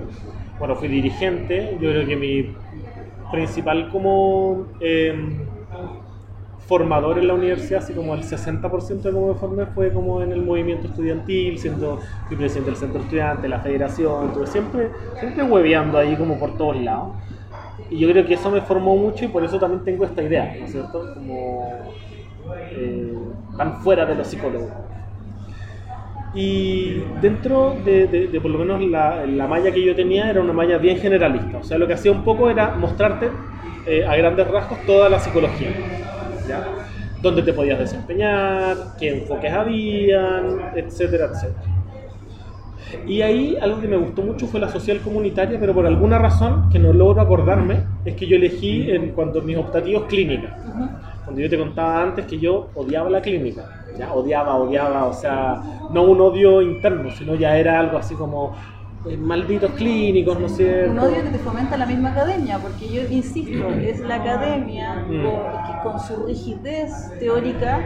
[0.57, 2.55] Bueno, fui dirigente, yo creo que mi
[3.31, 4.65] principal como...
[4.79, 5.13] Eh,
[6.67, 10.31] formador en la universidad, así como el 60% de cómo me formé fue como en
[10.31, 16.17] el movimiento estudiantil, siendo presidente del centro estudiante, la federación, estuve siempre, siempre hueveando ahí
[16.17, 17.17] como por todos lados.
[17.89, 20.55] Y yo creo que eso me formó mucho y por eso también tengo esta idea,
[20.59, 21.11] ¿no es cierto?
[21.13, 21.99] Como
[22.69, 24.75] eh, tan fuera de los psicólogos.
[26.31, 30.41] Y dentro de, de- de por lo menos la, la malla que yo tenía era
[30.41, 31.59] una malla bien generalista.
[31.59, 33.31] O sea, lo que hacía un poco era mostrarte
[33.85, 35.77] eh, a grandes rasgos toda la psicología.
[36.47, 36.65] ¿Ya?
[37.21, 41.77] Dónde te podías desempeñar, qué enfoques habían, etcétera, etcétera.
[43.05, 46.69] Y ahí algo que me gustó mucho fue la social comunitaria, pero por alguna razón
[46.69, 50.57] que no logro acordarme, es que yo elegí en cuanto a mis optativos clínica.
[51.23, 55.61] Cuando yo te contaba antes que yo odiaba la clínica, ya odiaba, odiaba, o sea,
[55.91, 58.55] no un odio interno, sino ya era algo así como
[59.17, 60.91] malditos clínicos, ¿no es cierto?
[60.91, 65.83] Un odio que te fomenta la misma academia, porque yo insisto, es la academia Mm.
[65.83, 67.79] con, su rigidez teórica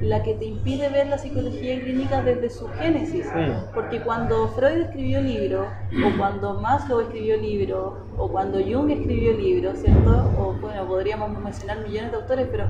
[0.00, 3.26] la que te impide ver la psicología clínica desde su génesis.
[3.26, 3.72] Mm.
[3.74, 9.74] Porque cuando Freud escribió libro, o cuando Maslow escribió libro, o cuando Jung escribió libro,
[9.76, 10.30] ¿cierto?
[10.38, 12.66] O bueno, podríamos mencionar millones de autores, pero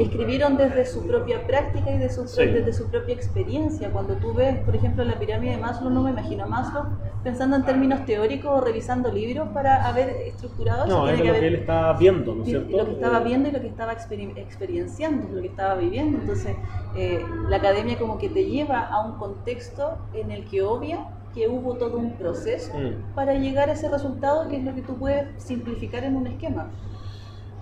[0.00, 2.44] escribieron desde su propia práctica y de su, Sí.
[2.46, 3.90] desde su propia experiencia.
[3.90, 6.84] Cuando tú ves, por ejemplo, la pirámide de Maslow, no me imagino a Maslow
[7.22, 10.96] pensando en términos teóricos o revisando libros para haber estructurado eso.
[10.98, 12.76] No, es Tiene de que lo que él estaba viendo, ¿no es cierto?
[12.76, 16.18] lo que estaba viendo y lo que estaba experim- experienciando, lo que estaba viviendo.
[16.18, 16.56] Entonces,
[16.96, 21.48] eh, la academia como que te lleva a un contexto en el que obvia que
[21.48, 23.14] hubo todo un proceso Mm.
[23.14, 26.68] para llegar a ese resultado que es lo que tú puedes simplificar en un esquema.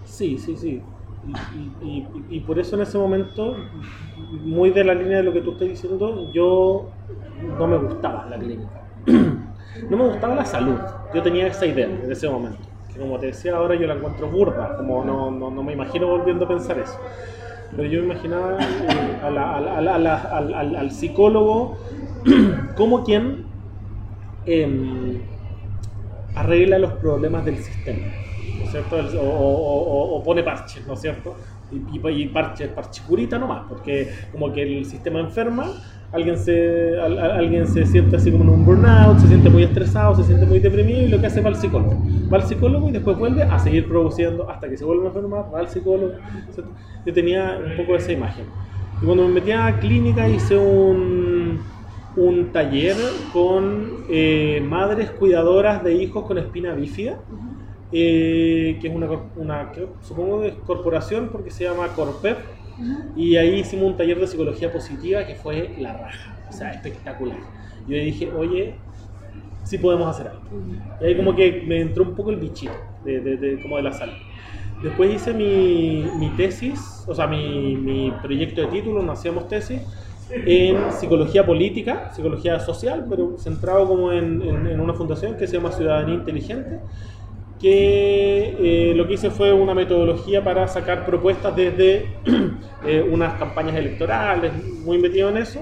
[0.04, 0.82] Sí, sí, sí.
[1.26, 3.70] Y, por eso en ese momento,
[4.16, 6.96] muy de la línea de lo que tú estás diciendo, yo
[7.40, 8.82] no me gustaba la clínica.
[9.88, 10.80] No me gustaba la salud.
[11.12, 12.68] Yo tenía esa idea en ese momento.
[12.88, 14.76] Que como te decía ahora, yo la encuentro burda.
[14.76, 17.00] Como no, no, no me imagino volviendo a pensar eso.
[17.74, 21.78] Pero yo me imaginaba eh, a la- a la- al- al psicólogo
[22.74, 23.50] como quien
[24.44, 25.28] em,
[26.34, 28.14] arregla los problemas del sistema,
[28.56, 28.96] ¿no cierto?
[29.20, 31.38] O, pone parches, ¿no es cierto?
[31.68, 36.98] Y, y, y parches, parche curita nomás, porque como que el sistema enferma, alguien se,
[36.98, 40.46] al- al- alguien se siente así como un burnout, se siente muy estresado, se siente
[40.46, 42.04] muy deprimido y lo que hace va al psicólogo.
[42.32, 45.46] Va al psicólogo y después vuelve a seguir produciendo hasta que se vuelve a enfermar,
[45.52, 46.24] va al psicólogo.
[47.04, 48.54] Yo tenía un poco esa imagen.
[49.00, 51.74] Y cuando me metí a clínica hice un,
[52.14, 57.24] un taller con eh, madres cuidadoras de hijos con espina bífida,
[57.94, 62.38] eh, que es una, una que supongo que es corporación porque se llama Corpep,
[63.16, 67.38] y ahí hicimos un taller de psicología positiva que fue la raja, o sea, espectacular.
[67.87, 68.83] Yo dije, oye,
[69.62, 70.44] sí podemos hacer algo.
[71.00, 73.85] Y ahí como que me entró un poco el bichito de, de- de- como de
[73.85, 74.14] la salud.
[74.83, 79.83] Después hice mi, mi tesis, o sea, mi, mi proyecto de título, no hacíamos tesis,
[80.30, 85.57] en psicología política, psicología social, pero centrado como en, en- en una fundación que se
[85.57, 86.80] llama Ciudadanía Inteligente,
[87.64, 92.11] que eh, lo que hice fue una metodología para sacar propuestas desde
[92.85, 94.53] eh, unas campañas electorales,
[94.85, 95.61] muy metido en eso.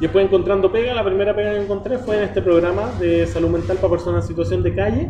[0.00, 3.50] Y después encontrando pega, la primera pega que encontré fue en este programa de salud
[3.50, 5.08] mental para personas en situación de calle.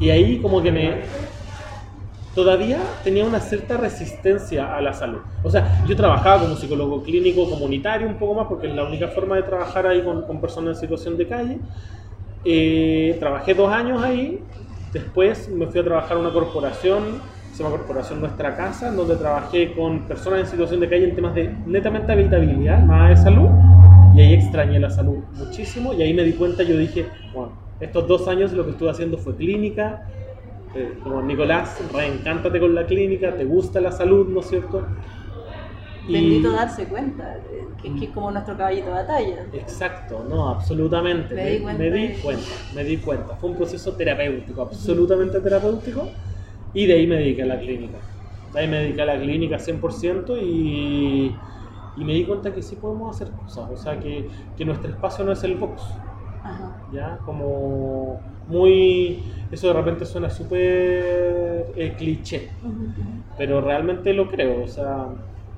[0.00, 1.02] Y ahí como que me...
[2.34, 5.20] Todavía tenía una cierta resistencia a la salud.
[5.44, 9.08] O sea, yo trabajaba como psicólogo clínico comunitario un poco más porque es la única
[9.08, 11.58] forma de trabajar ahí con, con personas en situación de calle.
[12.42, 14.40] Eh, trabajé dos años ahí.
[14.92, 17.20] Después me fui a trabajar a una corporación,
[17.52, 21.34] se llama Corporación Nuestra Casa, donde trabajé con personas en situación de calle en temas
[21.34, 23.48] de netamente habitabilidad, nada de salud.
[24.14, 25.92] Y ahí extrañé la salud muchísimo.
[25.92, 29.18] Y ahí me di cuenta, yo dije, bueno, estos dos años lo que estuve haciendo
[29.18, 30.02] fue clínica.
[30.74, 34.86] Eh, como Nicolás, reencántate con la clínica, te gusta la salud, ¿no es cierto?
[36.08, 37.36] Y- Bendito darse cuenta,
[37.80, 39.36] que, que es como nuestro caballito de batalla.
[39.52, 41.34] Exacto, no, absolutamente.
[41.34, 42.42] Me di cuenta me di cuenta,
[42.74, 43.36] me di cuenta.
[43.36, 46.08] Fue un proceso terapéutico, absolutamente terapéutico.
[46.72, 47.98] Y de ahí me dediqué a la clínica.
[48.52, 51.30] De ahí me dediqué a la clínica 100% y,
[51.96, 53.68] y me di cuenta que sí podemos hacer cosas.
[53.70, 55.82] O sea, que, que nuestro espacio no es el box.
[56.42, 56.76] Ajá.
[56.90, 57.20] ¿ya?
[57.24, 59.22] Como muy...
[59.50, 62.50] Eso de repente suena súper eh, cliché,
[63.36, 65.08] pero realmente lo creo, o sea...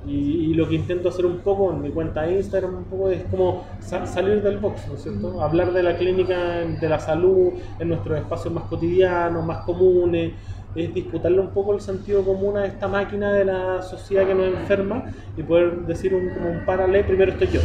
[0.06, 3.10] Y, y lo que intento hacer un poco en mi cuenta de Instagram un poco
[3.10, 5.42] es como sa- salir del box, ¿no es cierto?
[5.42, 6.36] Hablar de la clínica,
[6.80, 10.32] de la salud, en nuestros espacios más cotidianos, más comunes,
[10.74, 14.46] es disputarle un poco el sentido común a esta máquina de la sociedad que nos
[14.46, 15.04] enferma
[15.36, 17.60] y poder decir un, como un paralelo, primero estoy yo.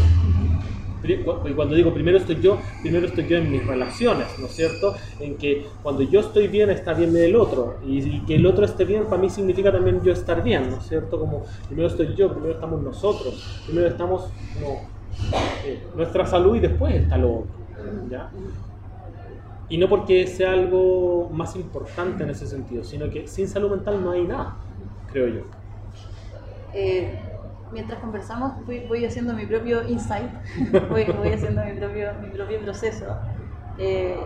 [1.13, 4.95] Y cuando digo primero estoy yo, primero estoy yo en mis relaciones, ¿no es cierto?
[5.19, 7.77] En que cuando yo estoy bien, está bien el otro.
[7.85, 10.77] Y, y que el otro esté bien, para mí significa también yo estar bien, ¿no
[10.77, 11.19] es cierto?
[11.19, 14.95] Como primero estoy yo, primero estamos nosotros, primero estamos como,
[15.65, 17.51] eh, nuestra salud y después está lo otro,
[18.09, 18.29] ¿ya?
[19.67, 24.03] Y no porque sea algo más importante en ese sentido, sino que sin salud mental
[24.03, 24.57] no hay nada,
[25.11, 25.41] creo yo.
[26.73, 27.19] Eh,
[27.71, 30.29] mientras conversamos voy, haciendo mi propio insight,
[30.89, 33.17] voy, haciendo mi propio, mi propio proceso.
[33.77, 34.19] Eh,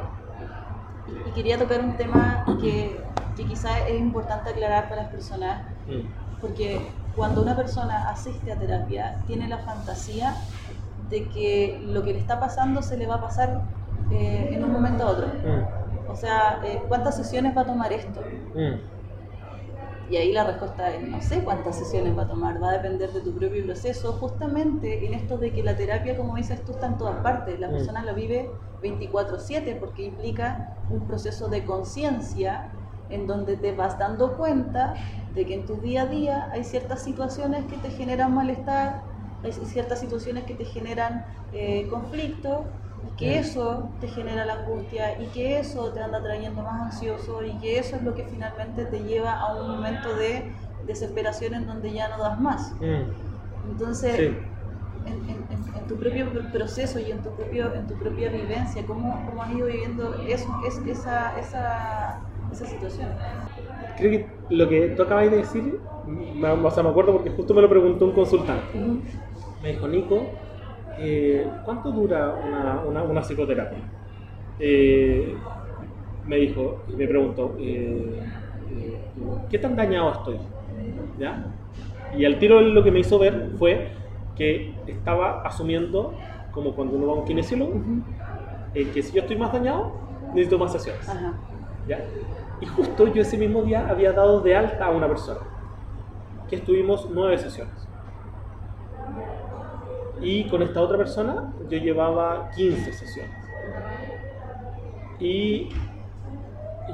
[1.27, 2.99] y, quería tocar un tema que,
[3.35, 6.39] que quizás es importante aclarar para las personas, mm.
[6.41, 6.81] porque
[7.15, 10.35] cuando una persona asiste a terapia, tiene la fantasía
[11.09, 13.63] de que lo que le está pasando se le va a pasar
[14.11, 15.27] eh, en un momento a otro.
[15.27, 16.11] Mm.
[16.11, 18.21] O sea, eh, ¿cuántas sesiones va a tomar esto?
[20.09, 23.11] Y ahí la respuesta es, no sé cuántas sesiones va a tomar, va a depender
[23.11, 26.87] de tu propio proceso, justamente en esto de que la terapia, como dices tú, está
[26.87, 27.71] en todas partes, la mm.
[27.71, 28.49] persona lo vive
[28.81, 32.71] 24/7 porque implica un proceso de conciencia
[33.09, 34.93] en donde te vas dando cuenta
[35.35, 39.03] de que en tu día a día hay ciertas situaciones que te generan malestar,
[39.43, 42.65] hay ciertas situaciones que te generan eh, conflicto
[43.03, 47.43] y que eso te genera la angustia y que eso te anda trayendo más ansioso
[47.43, 50.51] y que eso es lo que finalmente te lleva a un momento de
[50.85, 52.73] desesperación en donde ya no das más.
[52.79, 53.71] Mm.
[53.71, 54.31] Entonces,
[55.05, 59.55] en, tu propio proceso y en tu, propio, en tu propia vivencia, ¿cómo, cómo has
[59.55, 63.09] ido viviendo eso, es, esa, esa, esa situación?
[63.97, 65.79] Creo que lo que tú acabas de decir,
[66.41, 68.77] o sea, me acuerdo porque justo me lo preguntó un consultante.
[69.61, 70.48] Me dijo, Nico,
[70.99, 72.35] eh, ¿cuánto dura
[72.87, 73.79] una, una, psicoterapia?
[74.59, 75.35] Eh,
[76.25, 78.19] me dijo, me preguntó, eh,
[79.49, 80.37] ¿qué tan dañado estoy?
[81.17, 81.45] ¿Ya?
[82.17, 83.89] Y al tiro lo que me hizo ver fue
[84.35, 86.13] que estaba asumiendo,
[86.51, 87.73] como cuando uno va a un kinesiólogo,
[88.73, 89.93] que si yo estoy más dañado,
[90.33, 91.07] necesito más sesiones.
[91.87, 91.99] ¿Ya?
[92.61, 95.39] Y justo yo ese mismo día había dado de alta a una persona,
[96.49, 97.88] que estuvimos nueve sesiones.
[100.21, 103.31] Y con esta otra persona yo llevaba 15 sesiones.
[105.19, 105.69] Y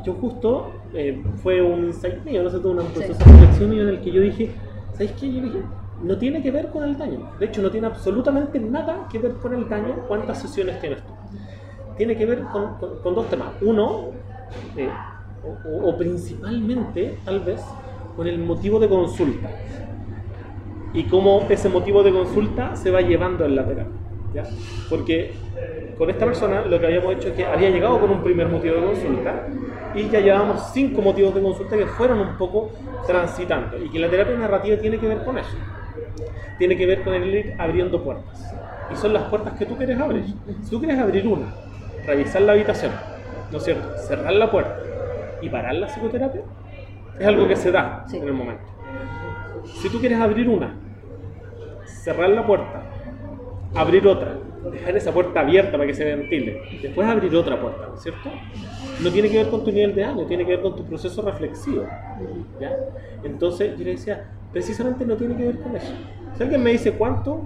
[0.04, 3.84] yo justo, eh, fue un insight mío, no sé, todo un proceso de reflexión mío
[3.84, 4.52] en el que yo dije,
[4.94, 5.32] ¿sabes qué?
[5.32, 5.60] Yo dije,
[6.04, 7.32] no tiene que ver con el daño.
[7.40, 11.14] De hecho, no tiene absolutamente nada que ver con el daño cuántas sesiones tienes tú.
[11.98, 13.50] Tiene que ver con, con, dos temas.
[13.62, 14.10] Uno,
[14.76, 14.90] eh,
[15.66, 17.64] o, o principalmente, tal vez,
[18.16, 19.50] con el motivo de consulta
[20.96, 23.94] y cómo ese motivo de consulta se va llevando en la terapia.
[24.34, 24.44] ¿ya?
[24.90, 25.34] Porque
[25.98, 28.76] con esta persona lo que habíamos hecho es que había llegado con un primer motivo
[28.76, 29.48] de consulta
[29.94, 32.72] y ya llevábamos cinco motivos de consulta que fueron un poco
[33.06, 35.58] transitando y que la terapia narrativa tiene que ver con eso.
[36.58, 38.56] Tiene que ver con el ir abriendo puertas.
[38.92, 40.26] Y son las puertas que tú quieres abrir.
[40.64, 41.54] Si tú quieres abrir una,
[42.06, 42.92] revisar la habitación,
[43.52, 43.98] ¿no es cierto?
[43.98, 44.80] Cerrar la puerta
[45.42, 46.42] y parar la psicoterapia,
[47.20, 48.64] es algo que se da en el momento.
[49.82, 50.76] Si tú quieres abrir una,
[52.06, 52.84] cerrar la puerta,
[53.74, 54.38] abrir otra,
[54.72, 58.30] dejar esa puerta abierta para que se ventile, después abrir otra puerta, ¿no es cierto?
[59.02, 61.24] No tiene que ver con tu nivel de año, tiene que ver con tu proceso
[61.24, 61.84] reflexivo.
[62.62, 62.78] ¿ya?
[63.24, 65.94] Entonces yo le decía, precisamente no tiene que ver con eso.
[66.38, 67.42] Si alguien me dice cuánto,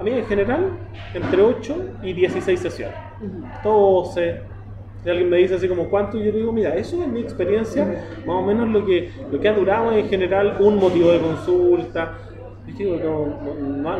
[0.00, 0.70] a mí en general,
[1.14, 2.96] entre 8 y 16 sesiones.
[3.62, 4.40] 12,
[5.04, 7.84] si alguien me dice así como cuánto, yo digo, mira, eso es mi experiencia,
[8.26, 12.18] más o menos lo que, lo que ha durado en general un motivo de consulta,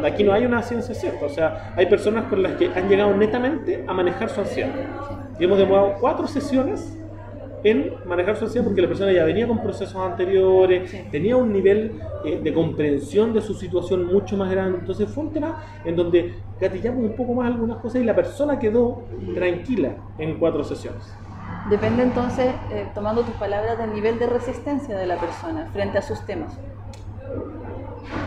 [0.05, 3.17] aquí no hay una ciencia cierta, o sea, hay personas con las que han llegado
[3.17, 4.71] netamente a manejar su ansiedad.
[5.39, 6.97] Y hemos demorado cuatro sesiones
[7.63, 12.01] en manejar su ansiedad porque la persona ya venía con procesos anteriores, tenía un nivel
[12.25, 14.79] eh, de comprensión de su situación mucho más grande.
[14.79, 18.59] Entonces fue un tema en donde gatillamos un poco más algunas cosas y la persona
[18.59, 21.03] quedó tranquila en cuatro sesiones.
[21.71, 26.03] Depende entonces, eh, tomando tus palabras, del nivel de resistencia de la persona frente a
[26.03, 26.57] sus temas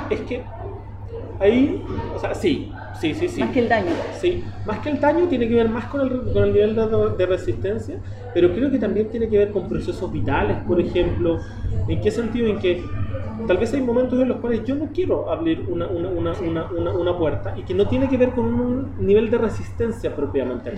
[0.10, 0.44] es que
[1.40, 1.84] ahí,
[2.16, 3.40] o sea, sí, sí, sí, sí.
[3.40, 3.92] Más que el daño.
[4.20, 6.76] Sí, más que el daño tiene que ver más con el, con el nivel
[7.18, 8.00] de, resistencia,
[8.34, 11.40] pero creo que también tiene que ver con procesos vitales, por ejemplo.
[11.88, 12.48] ¿En qué sentido?
[12.48, 12.84] En que
[13.48, 16.92] tal vez hay momentos en los cuales yo no quiero abrir una, una, una, una,
[16.92, 20.74] una puerta y que no tiene que ver con un nivel de resistencia propiamente.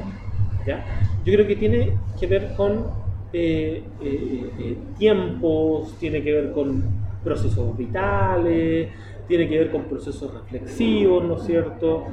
[0.65, 0.85] ¿ya?
[1.25, 2.85] Yo creo que tiene que ver con
[3.33, 6.83] eh, eh, eh, tiempos, tiene que ver con
[7.23, 8.89] procesos vitales,
[9.27, 12.05] tiene que ver con procesos reflexivos, ¿no es cierto?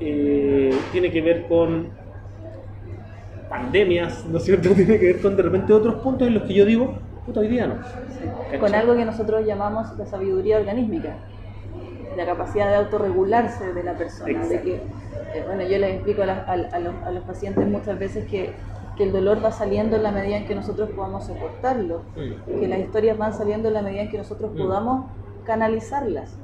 [0.00, 1.90] Eh, tiene que ver con
[3.50, 4.70] pandemias, ¿no es cierto?
[4.74, 6.94] Tiene que ver con de repente otros puntos en los que yo digo,
[7.26, 7.74] puta, hoy día no.
[8.58, 11.16] Con algo que nosotros llamamos la sabiduría organísmica,
[12.16, 14.46] la capacidad de autorregularse de la persona.
[14.46, 18.52] De que, eh, bueno, yo les explico a, los, pacientes muchas veces que
[19.00, 22.80] que el dolor va saliendo en la medida en que nosotros podamos soportarlo, que las
[22.80, 24.58] historias van saliendo en la medida en que nosotros mm.
[24.58, 25.06] podamos
[25.44, 26.36] canalizarlas.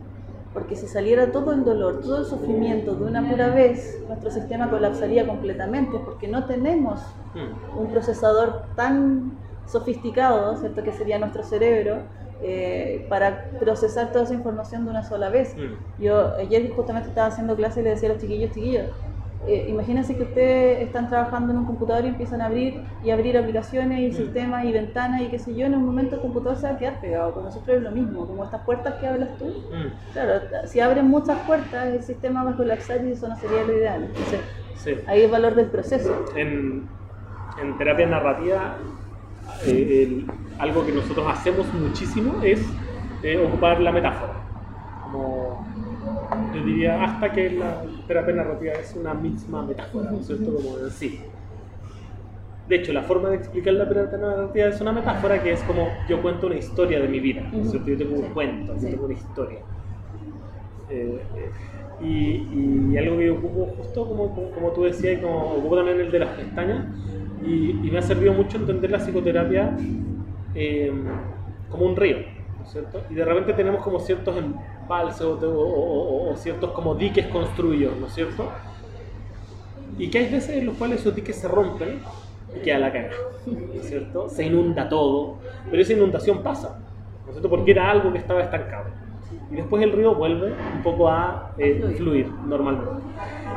[0.54, 4.70] Porque si saliera todo el dolor, todo el sufrimiento de una pura vez, nuestro sistema
[4.70, 6.98] colapsaría completamente porque no tenemos
[7.34, 7.78] mm.
[7.78, 9.32] un procesador tan
[9.66, 10.82] sofisticado, ¿cierto?
[10.82, 12.04] Que sería nuestro cerebro,
[12.40, 15.54] eh, para procesar toda esa información de una sola vez.
[15.58, 16.02] Mm.
[16.02, 18.86] Yo ayer justamente estaba haciendo clase y le decía a los chiquillos, chiquillos,
[19.48, 23.36] eh, imagínense que ustedes están trabajando en un computador y empiezan a abrir y abrir
[23.38, 24.16] aplicaciones y Mm.
[24.24, 26.78] sistemas y ventanas y qué sé yo, en un momento el computador se va a
[26.78, 27.32] quedar pegado.
[27.34, 29.46] Con nosotros es lo mismo, como estas puertas que hablas tú.
[29.46, 33.64] Mm, Claro, si abren muchas puertas, el sistema va a colapsar y eso no sería
[33.64, 34.04] lo ideal.
[34.04, 34.40] Entonces,
[34.76, 34.94] sí.
[35.06, 36.24] ahí el valor del proceso.
[36.34, 36.88] en,
[37.62, 38.76] en terapia narrativa,
[39.66, 40.26] eh, el-
[40.58, 42.64] algo que nosotros hacemos muchísimo es
[43.22, 44.32] eh, ocupar la metáfora.
[45.04, 45.66] Como
[46.54, 50.54] yo diría, hasta que la terapia narrativa es una misma metáfora, ¿no es cierto?
[50.54, 51.20] Como en sí.
[52.68, 55.88] De hecho, la forma de explicar la terapia narrativa es una metáfora que es como
[56.08, 57.90] yo cuento una historia de mi vida, ¿no es cierto?
[57.90, 59.58] Yo tengo un cuento, yo tengo una historia.
[60.90, 61.50] Eh, eh,
[62.00, 65.76] y, y algo que yo ocupo justo como, como, como tú decías, y como ocupo
[65.76, 66.86] también el de las pestañas,
[67.44, 69.76] y, y me ha servido mucho entender la psicoterapia
[70.54, 70.92] eh,
[71.70, 72.18] como un río,
[72.58, 73.02] ¿no es cierto?
[73.10, 74.36] Y de repente tenemos como ciertos
[74.86, 78.62] embalses o, o- o- ciertos como diques construidos, ¿no es cierto?
[79.96, 82.12] Y que hay veces en los cuales esos diques se rompen
[82.52, 83.12] y queda la caga,
[83.72, 84.28] ¿no es cierto?
[84.28, 86.84] Se inunda todo, pero esa inundación pasa,
[87.24, 87.48] ¿no es cierto?
[87.50, 88.96] Porque era algo que estaba estancado.
[89.48, 93.04] Y después el río vuelve un poco a eh, fluir normalmente.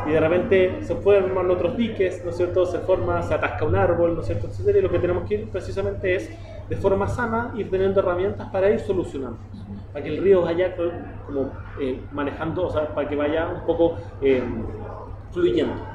[0.03, 2.65] Y de repente se forman otros diques, ¿no es cierto?
[2.65, 4.47] Se forma, se atasca un árbol, ¿no es cierto?
[4.47, 4.79] Etcétera.
[4.79, 6.31] Y lo que tenemos que ir precisamente es,
[6.67, 9.45] de forma sana, ir teniendo herramientas para ir solucionando.
[9.91, 10.91] Para que el río vaya co-
[11.23, 14.43] como eh, manejando, o sea, para que vaya un poco eh,
[15.31, 15.87] fluyendo.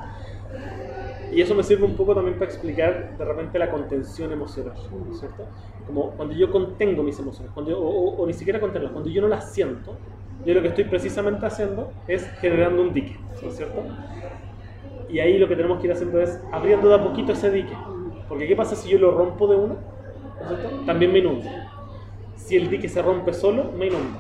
[1.30, 5.11] Y eso me sirve un poco también para explicar de repente la contención emocional, ¿no
[5.11, 5.51] es ¿cierto?
[5.82, 9.11] Como cuando yo contengo mis emociones, cuando yo- o, o- o ni siquiera contenerlas, cuando
[9.11, 10.03] yo no las siento,
[10.42, 13.97] yo lo que estoy precisamente haciendo es generando un dique, ¿no es cierto?
[15.07, 17.90] Y ahí lo que tenemos que ir haciendo es abriendo de a poquito ese dique.
[18.26, 19.74] Porque ¿qué pasa si yo lo rompo de una?
[20.38, 20.82] ¿No es cierto?
[20.84, 21.63] También me inunda.
[22.45, 24.18] Si el dique se rompe solo, me inunda.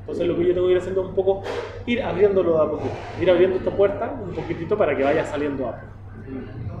[0.00, 1.42] Entonces lo que yo tengo que ir haciendo es un poco
[1.84, 5.66] ir abriéndolo de a poquito, ir abriendo esta puerta un poquitito para que vaya saliendo
[5.66, 5.82] agua.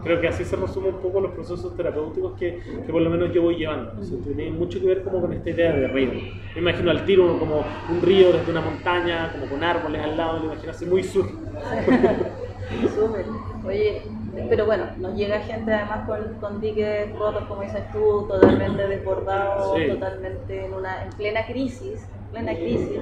[0.02, 3.30] Creo que así se resumen un poco los procesos terapéuticos que, que por lo menos
[3.34, 3.92] yo voy llevando.
[3.92, 4.00] ¿no?
[4.00, 6.10] O sea, tiene mucho que ver como con esta idea de río.
[6.54, 10.40] Me imagino al tiro como un río desde una montaña, como con árboles al lado,
[10.40, 11.26] me imagino así muy sur.
[12.94, 13.26] Súper.
[13.66, 14.02] Oye,
[14.48, 19.76] pero bueno, nos llega gente además con, con diques rotos, como dices tú, totalmente desbordados,
[19.76, 19.88] Sí.
[19.88, 23.00] totalmente en una en plena crisis, en plena crisis.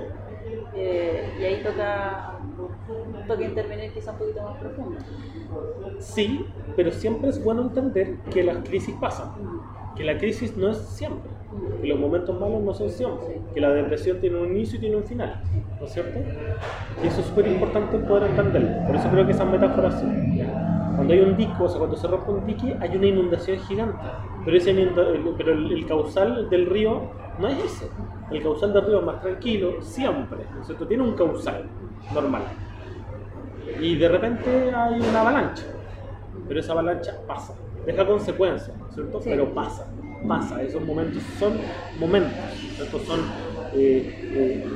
[0.75, 2.33] eh, y ahí toca,
[3.27, 4.99] toca intervenir quizá un poquito más profundo.
[6.01, 9.31] Sí, pero siempre es bueno entender que las crisis pasan,
[9.97, 11.31] que la crisis no es siempre,
[11.81, 14.97] que los momentos malos no son siempre, que la depresión tiene un inicio y tiene
[14.97, 15.41] un final,
[15.81, 16.21] ¿no es cierto?
[17.03, 20.07] Y eso es súper importante poder entenderlo, por eso creo que esas metáforas sí.
[20.97, 23.99] Cuando hay un dique, o sea, cuando se rompe un dique, hay una inundación gigante,
[24.45, 24.91] pero, ese el,
[25.37, 27.03] pero el, el causal del río
[27.39, 27.91] no es ese,
[28.31, 30.87] el causal del río es más tranquilo, siempre, ¿no es cierto?
[30.87, 31.69] Tiene un causal
[32.15, 32.43] normal.
[33.81, 35.65] Y de repente hay una avalancha,
[36.49, 39.21] pero esa avalancha pasa, deja consecuencias, ¿no es ¿cierto?
[39.21, 39.31] Sí.
[39.31, 39.87] Pero pasa,
[40.27, 41.59] pasa, esos momentos son
[41.99, 42.33] momentos,
[42.77, 42.99] ¿cierto?
[43.01, 43.21] Son,
[43.75, 44.67] eh, eh,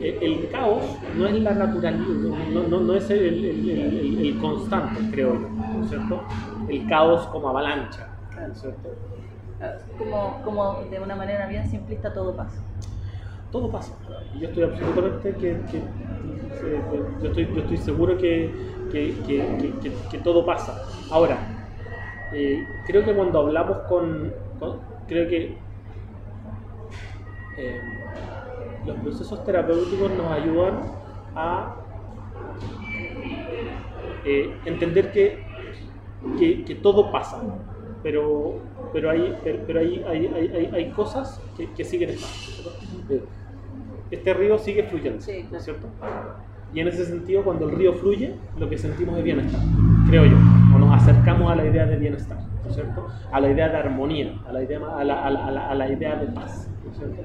[0.00, 2.08] el, caos no es la naturalidad,
[2.50, 6.22] no, no, no es el, el- el- el- el constante, creo yo, ¿no es cierto?
[6.68, 8.88] El caos como avalancha, ¿no es cierto?
[9.98, 12.62] Como, como de una manera bien simplista todo pasa.
[13.52, 13.98] todo pasa.
[14.34, 15.84] Yo estoy absolutamente que, que-
[17.20, 18.54] yo, estoy, yo estoy seguro que,
[18.90, 20.76] que, que- que- que- que todo pasa.
[21.10, 21.38] Ahora,
[22.32, 25.58] eh, creo que cuando hablamos con, con- creo que
[27.56, 27.80] eh,
[28.86, 30.80] los procesos terapéuticos nos ayudan
[31.34, 31.76] a
[34.24, 35.44] eh, entender que,
[36.38, 37.42] que, que todo pasa,
[38.02, 38.58] pero,
[38.92, 39.34] pero, hay,
[39.66, 43.24] pero, hay, hay, hay, hay- cosas que, que siguen estando.
[44.10, 45.56] Este río sigue fluyendo, Sí, ¿no claro.
[45.58, 45.86] es cierto?
[46.72, 49.60] Y en ese sentido, cuando el río fluye, lo que sentimos es bienestar,
[50.08, 50.36] creo yo,
[50.74, 53.06] o nos acercamos a la idea de bienestar, ¿no es cierto?
[53.32, 56.16] A la idea de armonía, a la idea, a la- a la- a la idea
[56.16, 57.22] de paz, ¿no es cierto?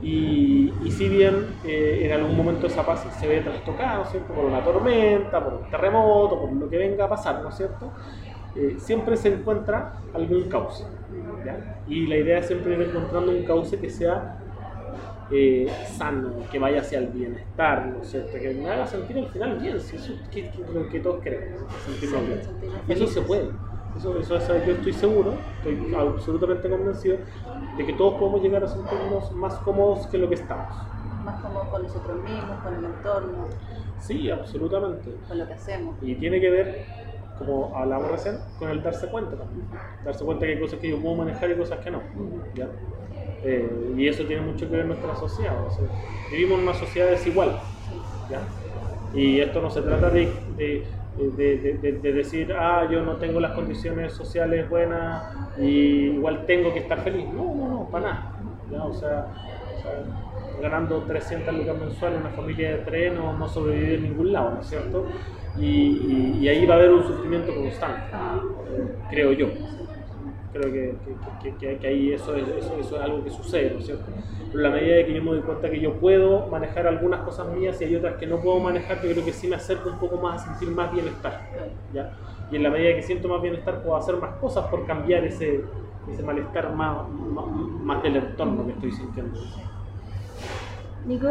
[0.00, 4.10] Y, y si bien eh, en algún momento esa paz se ve trastocada, ¿no es
[4.10, 4.32] cierto?
[4.34, 7.92] Por una tormenta, por un terremoto, por lo que venga a pasar, ¿no es cierto?
[8.54, 10.84] Eh, siempre se encuentra algún cauce.
[11.44, 11.82] ¿ya?
[11.86, 14.38] Y la idea es siempre ir encontrando un cauce que sea
[15.30, 18.38] eh, sano, que vaya hacia el bienestar, ¿no es cierto?
[18.38, 21.20] Que me haga sentir al final bien, si eso es que, que- lo que todos
[21.22, 22.40] queremos, sentirnos bien.
[22.86, 23.50] Y eso se puede.
[24.02, 27.18] Eso, eso, eso yo estoy seguro, estoy absolutamente convencido
[27.76, 30.74] de que todos podemos llegar a sentirnos más cómodos que lo que estamos.
[31.24, 33.46] Más como con nosotros mismos, con el entorno,
[34.00, 35.14] Sí, absolutamente.
[35.28, 35.94] con lo que hacemos.
[36.02, 36.84] Y tiene que ver
[37.38, 39.68] como hablamos recién, con el darse cuenta también.
[40.04, 42.02] Darse cuenta que hay cosas que yo puedo manejar y cosas que no.
[42.56, 42.66] ¿ya?
[43.44, 45.54] Eh, y eso tiene mucho que ver nuestra sociedad.
[46.28, 47.56] vivimos en una sociedad desigual.
[48.28, 48.40] ¿ya?
[49.16, 50.26] Y esto no se trata de,
[50.56, 50.86] de,
[51.16, 56.80] de, de, decir, ah, yo no tengo las condiciones sociales buenas y igual tengo que
[56.80, 57.26] estar feliz.
[57.32, 58.86] No, no, no, para nada.
[58.86, 59.26] O sea,
[60.60, 64.52] ganando 300 lucas mensuales en una familia de tres no, no sobrevive en ningún lado,
[64.52, 65.06] ¿no es cierto?
[65.58, 68.02] Y, ahí va a haber un sufrimiento constante,
[69.10, 69.48] creo yo.
[70.52, 70.94] Creo que,
[71.58, 74.04] que, que, ahí eso es, eso, eso, es algo que sucede, ¿no es cierto?
[74.52, 77.20] Pero a la medida de que yo me doy cuenta que yo puedo manejar algunas
[77.20, 79.88] cosas mías y hay otras que no puedo manejar, yo creo que sí me acerco
[79.88, 81.40] un poco más a sentir más bienestar.
[81.94, 82.12] ¿ya?
[82.50, 85.64] Y en la medida que siento más bienestar, puedo hacer más cosas por cambiar ese,
[86.10, 89.40] ese malestar más, más, más del entorno que estoy sintiendo.
[91.06, 91.28] Nico,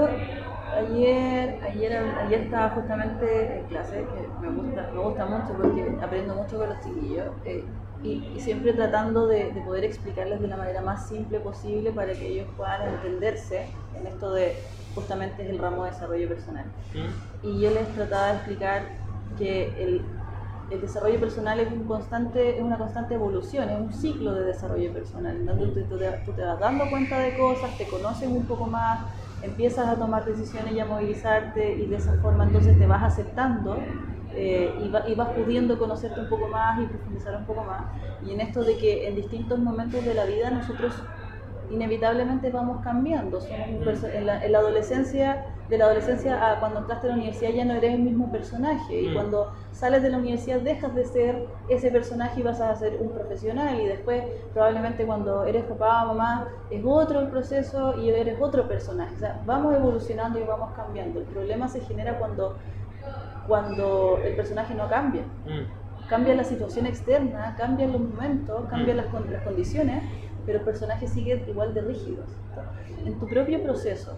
[0.76, 6.36] ayer, ayer, ayer estaba justamente en clase, que me gusta, me gusta mucho porque aprendo
[6.36, 7.64] mucho con los chiquillos, eh,
[8.04, 12.48] y, siempre tratando de, poder explicarles de la manera más simple posible para que ellos
[12.58, 13.68] puedan entenderse
[14.00, 14.56] en esto de
[14.96, 16.66] justamente el ramo de desarrollo personal.
[16.94, 17.48] Mm.
[17.48, 18.84] Y yo les trataba de explicar
[19.38, 20.02] que el,
[20.72, 24.92] el desarrollo personal es, un constante, es una constante evolución, es un ciclo de desarrollo
[24.92, 28.66] personal, en donde tú, tú te vas dando cuenta de cosas, te conoces un poco
[28.66, 29.06] más,
[29.42, 33.78] empiezas a tomar decisiones y a movilizarte y de esa forma entonces te vas aceptando
[34.36, 34.74] eh,
[35.08, 37.84] y, vas pudiendo conocerte un poco más y profundizar un poco más.
[38.26, 40.94] Y en esto de que en distintos momentos de la vida nosotros
[41.72, 43.40] inevitablemente vamos cambiando.
[43.50, 47.66] en, la, en, la, adolescencia, de la adolescencia a cuando entraste a la universidad ya
[47.66, 49.02] no eres el mismo personaje.
[49.02, 49.14] Y mm.
[49.14, 53.10] cuando sales de la universidad dejas de ser ese personaje y vas a ser un
[53.10, 53.80] profesional.
[53.80, 54.24] Y después
[54.54, 59.16] probablemente cuando eres papá o mamá es otro el proceso y eres otro personaje.
[59.16, 61.20] O sea, vamos evolucionando y vamos cambiando.
[61.20, 62.58] El problema se genera cuando,
[63.48, 65.24] cuando el personaje no cambia.
[65.46, 66.08] Mm.
[66.10, 69.02] Cambia la situación externa, cambian los momentos, cambian mm.
[69.02, 70.04] las, las condiciones
[70.46, 72.24] pero el personaje sigue igual de rígido.
[73.06, 74.18] En tu propio proceso,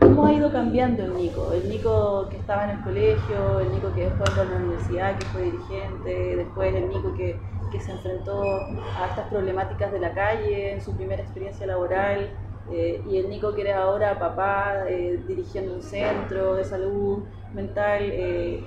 [0.00, 1.52] ¿cómo ha ido cambiando el Nico?
[1.52, 5.18] El Nico que estaba en el colegio, el Nico que después fue a la universidad,
[5.18, 7.38] que fue dirigente, después el Nico que,
[7.72, 12.30] que se enfrentó a estas problemáticas de la calle en su primera experiencia laboral.
[12.70, 17.20] Eh, y el Nico que era ahora papá, eh, dirigiendo un centro de salud
[17.54, 18.62] mental, eh,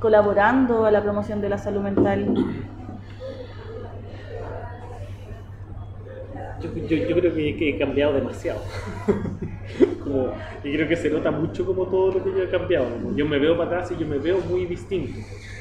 [0.00, 2.34] colaborando a la promoción de la salud mental.
[6.60, 8.60] yo, yo, creo que, he cambiado demasiado.
[10.02, 10.32] como,
[10.64, 12.86] y creo que se nota mucho como todo lo que yo he cambiado.
[13.14, 15.20] yo me veo para atrás y yo me veo muy distinto.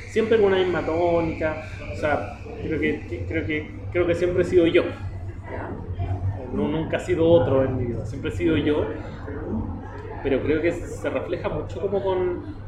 [0.10, 1.64] Siempre con una misma tónica.
[1.94, 4.84] O sea, creo que, creo que, creo que siempre he sido yo.
[6.54, 8.06] No, nunca he sido otro en mi vida.
[8.06, 8.86] Siempre he sido yo.
[10.24, 12.60] Pero creo que se refleja mucho como con...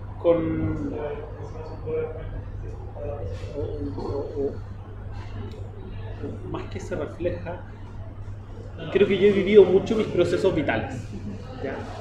[6.52, 7.62] más que se refleja,
[8.92, 11.08] creo que yo he vivido mucho mis procesos vitales.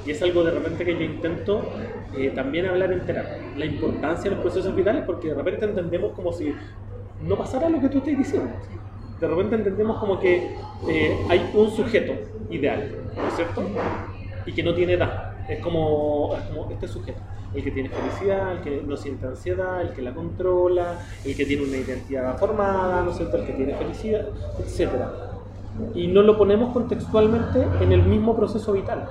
[0.06, 1.62] Y es algo de repente que yo intento
[2.16, 3.38] eh, también hablar en terapia.
[3.56, 6.54] La importancia de los procesos vitales porque de repente entendemos como si
[7.22, 8.50] no pasara lo que tú estás diciendo.
[9.20, 10.56] De repente entendemos como que
[10.88, 12.14] eh, hay un sujeto
[12.50, 13.62] ideal, ¿no es cierto?
[14.46, 15.34] Y que no tiene edad.
[15.48, 17.20] Es como, es como este sujeto
[17.52, 21.44] el que tiene felicidad, el que no siente ansiedad, el que la controla, el que
[21.44, 23.38] tiene una identidad formada, ¿no es cierto?
[23.38, 24.28] el que tiene felicidad,
[24.60, 25.30] etcétera
[25.94, 29.08] y no lo ponemos contextualmente en el mismo proceso vital.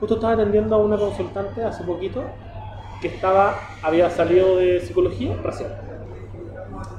[0.00, 2.22] Justo estaba atendiendo a una consultante hace poquito
[3.00, 5.68] que estaba, había salido de psicología recién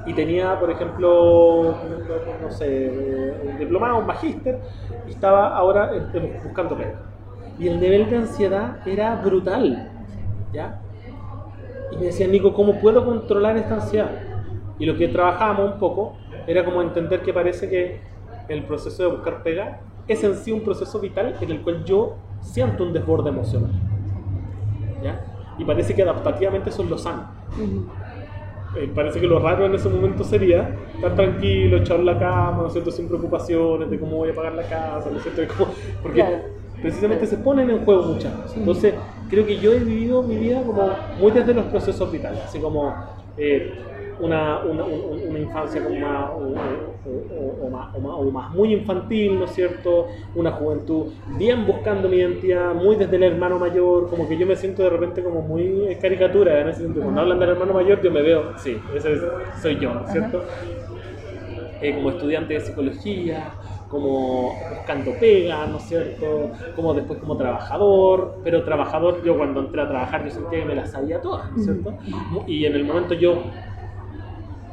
[0.06, 1.74] y tenía, por ejemplo,
[2.42, 4.58] no sé, un diplomado, un magíster,
[5.06, 5.92] y estaba ahora
[6.42, 7.02] buscando pega.
[7.58, 9.90] Y el nivel de ansiedad era brutal,
[10.52, 10.80] ¿ya?
[11.92, 14.10] Y me decía, Nico, ¿cómo puedo controlar esta ansiedad?
[14.78, 18.00] Y lo que trabajábamos un poco era como entender que parece que
[18.48, 22.16] el proceso de buscar pega es en sí un proceso vital en el cual yo
[22.40, 23.70] siento un desborde emocional.
[25.02, 25.20] ¿ya?
[25.58, 27.28] Y parece que adaptativamente son los sano.
[28.76, 32.70] Eh, parece que lo raro en ese momento sería estar tranquilo, echar la cama, ¿no
[32.70, 32.92] cierto?
[32.92, 35.42] sin preocupaciones de cómo voy a pagar la casa, ¿no cierto?
[36.02, 36.24] porque
[36.80, 38.56] precisamente se ponen en juego muchas cosas.
[38.56, 38.94] Entonces,
[39.28, 42.94] creo que yo he vivido mi vida como muy desde los procesos vitales, así como
[43.36, 43.72] eh,
[44.20, 50.08] una, una, una, infancia como más o, más, o, más, muy infantil, ¿no es cierto?
[50.34, 51.06] Una juventud
[51.38, 54.90] bien buscando mi identidad, muy desde el hermano mayor, como que yo me siento de
[54.90, 57.04] repente como muy caricatura en ese sentido.
[57.04, 59.16] Cuando hablan del hermano mayor, yo me veo, sí, ese
[59.60, 60.42] soy yo, ¿no es cierto?
[61.82, 63.52] Eh, como estudiante de psicología,
[63.90, 66.50] como buscando pega, ¿no es cierto?
[66.76, 70.74] Como después como trabajador, pero trabajador, yo cuando entré a trabajar yo sentía que me
[70.76, 71.94] las sabía todas, ¿no es cierto?
[72.46, 73.42] Y en el momento yo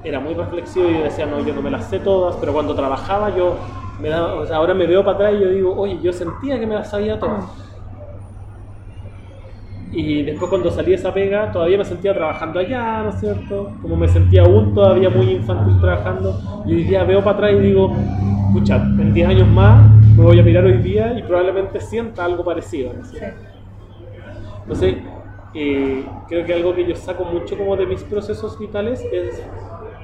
[0.04, 2.76] era muy reflexivo y yo decía, no, yo no me las sé todas, pero cuando
[2.76, 3.58] trabajaba yo,
[4.00, 6.60] me daba, o sea, ahora me veo para atrás y yo digo, oye, yo sentía
[6.60, 7.46] que me las sabía todas.
[9.92, 13.72] Y después cuando salí de esa pega, todavía me sentía trabajando allá, ¿no es cierto?
[13.82, 16.64] Como me sentía aún todavía muy infantil trabajando.
[16.66, 17.96] Y hoy día veo para atrás y digo,
[18.48, 22.44] escucha, en 10 años más me voy a mirar hoy día y probablemente sienta algo
[22.44, 22.94] parecido.
[22.94, 23.42] ¿no es cierto?
[24.64, 24.96] Entonces,
[25.54, 29.42] eh, creo que algo que yo saco mucho como de mis procesos vitales es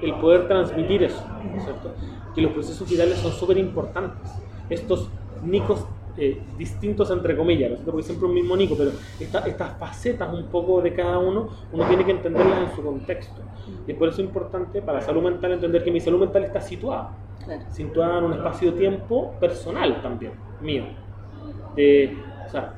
[0.03, 1.95] el poder transmitir eso, ¿no es cierto?
[2.33, 4.29] Que los procesos vitales son súper importantes.
[4.69, 5.09] Estos
[5.41, 7.77] nicos eh, distintos entre comillas, ¿no?
[7.85, 11.87] Porque siempre un mismo nico, pero esta- estas facetas un poco de cada uno, uno
[11.87, 13.41] tiene que entenderlas en su contexto.
[13.87, 16.61] Y por eso es importante para la salud mental entender que mi salud mental está
[16.61, 17.63] situada, Claro.
[17.71, 20.85] situada en un espacio-tiempo personal también, mío.
[21.75, 22.75] De, o sea,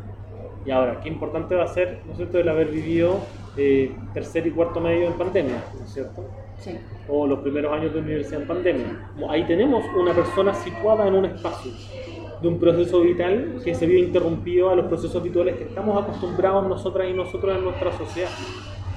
[0.63, 3.19] y ahora, qué importante va a ser, ¿no es cierto?, el haber vivido
[3.57, 6.23] eh, tercer y cuarto medio en pandemia, ¿no es cierto?
[6.57, 6.77] Sí.
[7.07, 9.09] o los primeros años de universidad en pandemia.
[9.29, 11.71] Ahí tenemos una persona situada en un espacio
[12.41, 16.67] de un proceso vital que se vio interrumpido a los procesos vitales que estamos acostumbrados
[16.67, 18.29] nosotras y nosotros en nuestra sociedad.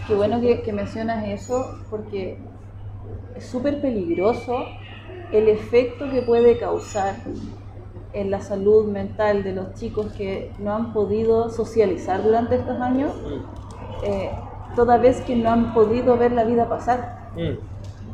[0.06, 2.38] Qué bueno que, que mencionas eso porque
[3.36, 4.64] es súper peligroso
[5.32, 7.16] el efecto que puede causar
[8.12, 13.12] en la salud mental de los chicos que no han podido socializar durante estos años,
[14.02, 14.30] eh,
[14.74, 17.58] toda vez que no han podido ver la vida pasar Mm,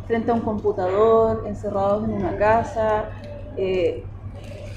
[0.07, 3.07] frente a un computador, encerrados en una casa.
[3.57, 4.05] eh,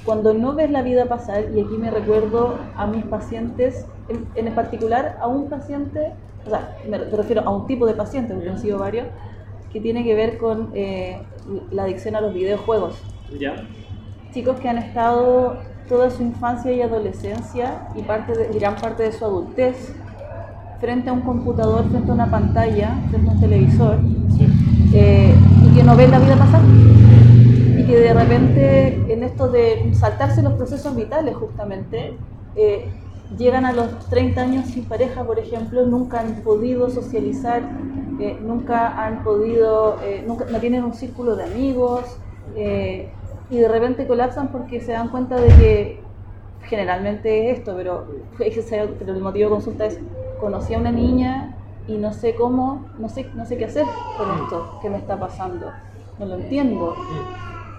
[0.04, 4.54] cuando no ves la vida pasar, y aquí me recuerdo a mis pacientes, en, en
[4.54, 6.12] particular a un paciente,
[6.46, 9.06] o sea, me refiero a un tipo de paciente, porque han sido varios,
[9.70, 11.20] que tiene que ver con eh,
[11.72, 12.94] la adicción a los videojuegos.
[13.38, 13.56] ¿Ya?
[14.32, 15.58] Chicos que han estado
[15.88, 19.94] toda su infancia y adolescencia y parte de, gran parte de su adultez
[20.80, 23.98] frente a un computador, frente a una pantalla, frente a un televisor,
[24.36, 24.46] Sí.
[24.94, 26.60] eh, y que no ven la vida pasar.
[27.76, 32.14] Y que de repente en esto de saltarse los procesos vitales justamente,
[32.56, 32.88] eh,
[33.36, 37.62] llegan a los 30 años sin pareja, por ejemplo, nunca han podido socializar,
[38.20, 42.04] eh, nunca han podido, nunca, no tienen un círculo de amigos,
[43.50, 46.00] y de repente colapsan porque se dan cuenta de que
[46.64, 48.06] generalmente es esto, pero,
[48.36, 49.98] pero el motivo de consulta es,
[50.38, 54.30] conocí a una niña y no sé cómo, no sé, no sé qué hacer con
[54.32, 55.80] esto que me está pasando,
[56.18, 57.06] no lo entiendo.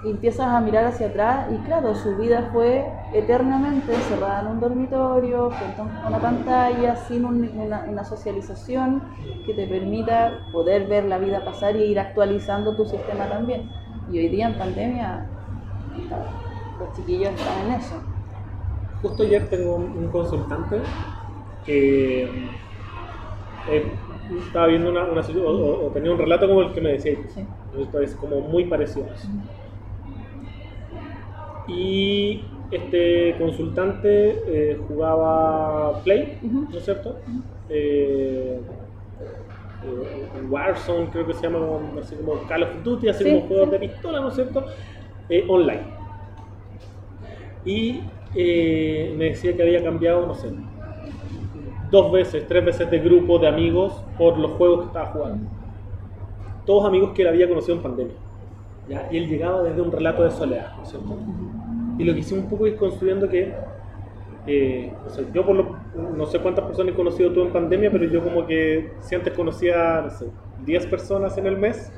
[0.01, 4.59] Y empiezas a mirar hacia atrás y claro, su vida fue eternamente encerrada en un
[4.61, 9.09] dormitorio, frente a una pantalla, sin un- una, una socialización
[9.43, 13.75] que te permita poder ver la vida pasar y ir actualizando tu sistema también.
[14.07, 15.33] Y hoy día en pandemia,
[16.77, 18.09] los chiquillos están en eso.
[19.01, 20.81] Justo ayer tengo un, un consultante
[21.69, 22.23] que
[23.65, 23.99] eh,
[24.45, 27.13] estaba viendo una, una o, o- o tenía un relato como el que me decía.
[27.33, 27.47] Sí.
[27.71, 29.29] Esto es como muy parecido a eso.
[31.65, 36.39] Y este consultante eh, jugaba Play.
[36.71, 37.21] ¿no es cierto?
[37.67, 38.61] Eh,
[39.81, 43.67] Warzone, creo que se llama como, así como Call of Duty, así Sí, como juegos
[43.67, 43.71] sí.
[43.71, 44.65] de pistola, ¿no es cierto?
[45.49, 45.95] Online.
[47.63, 48.13] Y
[49.17, 50.51] me decía que había cambiado, no sé,
[51.91, 55.47] dos veces, tres veces de grupo de amigos por los juegos que estaba jugando.
[56.65, 58.15] Todos amigos que él había conocido en pandemia.
[58.87, 59.07] ¿ya?
[59.11, 61.17] Y él llegaba desde un relato de soledad, ¿no es cierto?
[61.97, 63.53] Y lo que hicimos un poco es construyendo que,
[64.47, 65.75] eh, o sea, yo por lo,
[66.15, 69.33] no sé cuántas personas he conocido tú en pandemia, pero yo como que si antes
[69.33, 70.27] conocía, no sé,
[70.65, 71.91] 10 personas en el mes,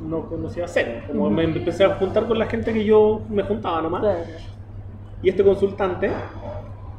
[0.00, 1.02] no conocía cero.
[1.06, 4.04] Como me empecé a juntar con la gente que yo me juntaba nomás.
[5.22, 6.10] Y este consultante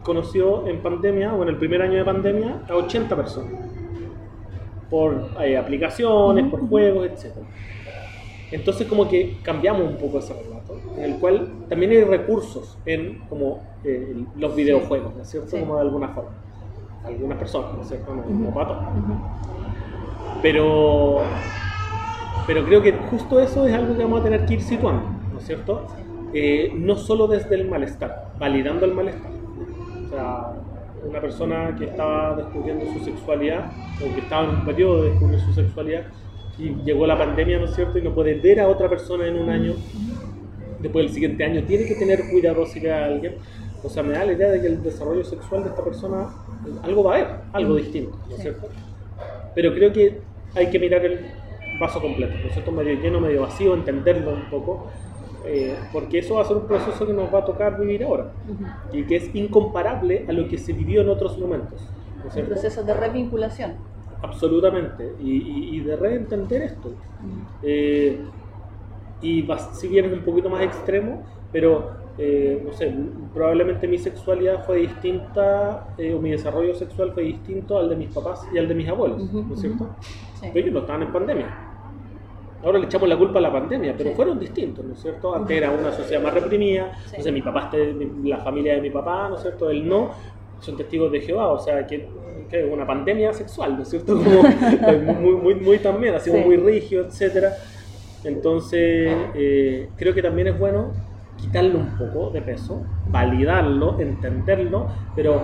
[0.03, 3.53] conoció en pandemia, o en el primer año de pandemia, a 80 personas.
[4.89, 7.37] Por eh, aplicaciones, por juegos, etc.
[8.51, 13.19] Entonces como que cambiamos un poco ese relato, en el cual también hay recursos en
[13.27, 15.49] como eh, los videojuegos, ¿no es cierto?
[15.49, 15.59] Sí.
[15.59, 16.29] Como de alguna forma.
[17.03, 18.13] Algunas personas, ¿no es cierto?
[18.13, 18.83] No para todos.
[18.83, 19.13] Ujú.
[20.43, 21.21] Pero,
[22.45, 25.39] pero creo que justo eso es algo que vamos a tener que ir situando, ¿no
[25.39, 25.87] es cierto?
[26.33, 29.31] Eh, no solo desde el malestar, validando el malestar.
[30.13, 30.53] Sea,
[31.09, 35.39] una persona que estaba descubriendo su sexualidad, o que estaba en un periodo de descubrir
[35.39, 36.03] su sexualidad,
[36.59, 37.97] y llegó la pandemia, ¿no es cierto?
[37.97, 39.73] Y no puede ver a otra persona en un año,
[40.79, 43.37] después del siguiente año tiene que tener cuidado si ve a alguien.
[43.83, 46.27] O sea, me da la idea de que el desarrollo sexual de esta persona,
[46.83, 48.41] algo va a haber, algo distinto, ¿no es Sí.
[48.43, 48.67] cierto?
[49.55, 50.21] Pero creo que
[50.55, 51.25] hay que mirar el
[51.79, 52.71] vaso completo, ¿no es cierto?
[52.71, 54.91] Medio lleno, medio vacío, entenderlo un poco.
[55.45, 58.31] Eh, porque eso va a ser un proceso que nos va a tocar vivir ahora
[58.93, 61.81] y que es incomparable a lo que se vivió en otros momentos.
[62.23, 63.73] ¿no el proceso de revinculación.
[64.21, 66.93] Absolutamente, y, de reentender esto.
[67.61, 68.21] Eh,
[69.21, 72.93] y si bien es un poquito más extremo, pero eh, no sé,
[73.33, 78.47] probablemente mi sexualidad fue distinta, o mi desarrollo sexual fue distinto al de mis papás
[78.53, 79.89] y al de mis abuelos, ¿no es cierto?
[80.41, 81.72] Ellos no estaban en pandemia
[82.63, 85.35] ahora le echamos la culpa a la pandemia, pero fueron distintos, ¿no es cierto?
[85.35, 87.69] Antes era una sociedad más reprimida, entonces mi papá,
[88.23, 89.69] la familia de mi papá, ¿no es cierto?
[89.69, 90.11] Él no,
[90.59, 92.07] son testigos de Jehová, o sea, que,
[92.71, 94.15] una pandemia sexual, ¿no es cierto?
[94.85, 97.51] Como, muy, muy, muy también, así muy rígido, etcétera.
[98.23, 100.91] Entonces, eh, creo que también es bueno
[101.35, 105.41] quitarle un poco de peso, validarlo, entenderlo, pero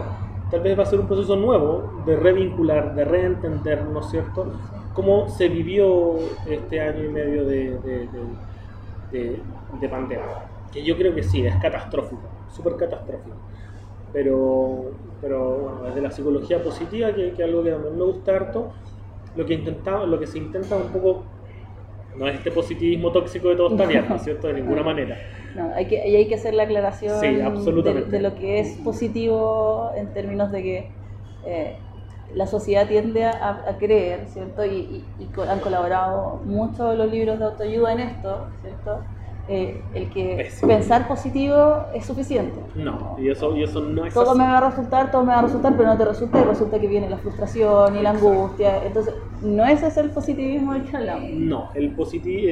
[0.51, 4.53] tal vez va a ser un proceso nuevo de revincular, de reentender, ¿no es cierto?
[5.00, 7.78] Cómo se vivió este año y medio de,
[9.12, 10.26] de, pandemia.
[10.74, 12.22] Que yo creo que sí, es catastrófico,
[12.54, 13.38] súper catastrófico.
[14.12, 14.91] Pero,
[15.22, 18.74] pero bueno, desde la psicología positiva, que, es algo que también me gusta harto,
[19.38, 21.24] lo que, intentaba, lo que se intenta un poco
[22.18, 24.47] no es este positivismo tóxico de todo está bien, ¿no es cierto?
[24.47, 25.18] De ninguna manera.
[25.56, 30.52] No, hay que, hay que hacer la aclaración de, lo que es positivo en términos
[30.52, 30.91] de que
[31.45, 31.78] eh,
[32.34, 34.65] la sociedad tiende a, creer, ¿cierto?
[34.65, 35.05] Y,
[35.49, 39.05] han colaborado mucho los libros de autoayuda en esto, ¿cierto?
[39.52, 42.60] Eh, el que pensar positivo es suficiente.
[42.76, 45.39] No, y eso, y eso no es Todo me va a resultar, todo me va
[45.39, 48.86] a resultar, pero no te resulta y resulta que viene la frustración y la angustia.
[48.86, 51.32] Entonces, no ese es el positivismo del que hablamos.
[51.32, 51.95] No, el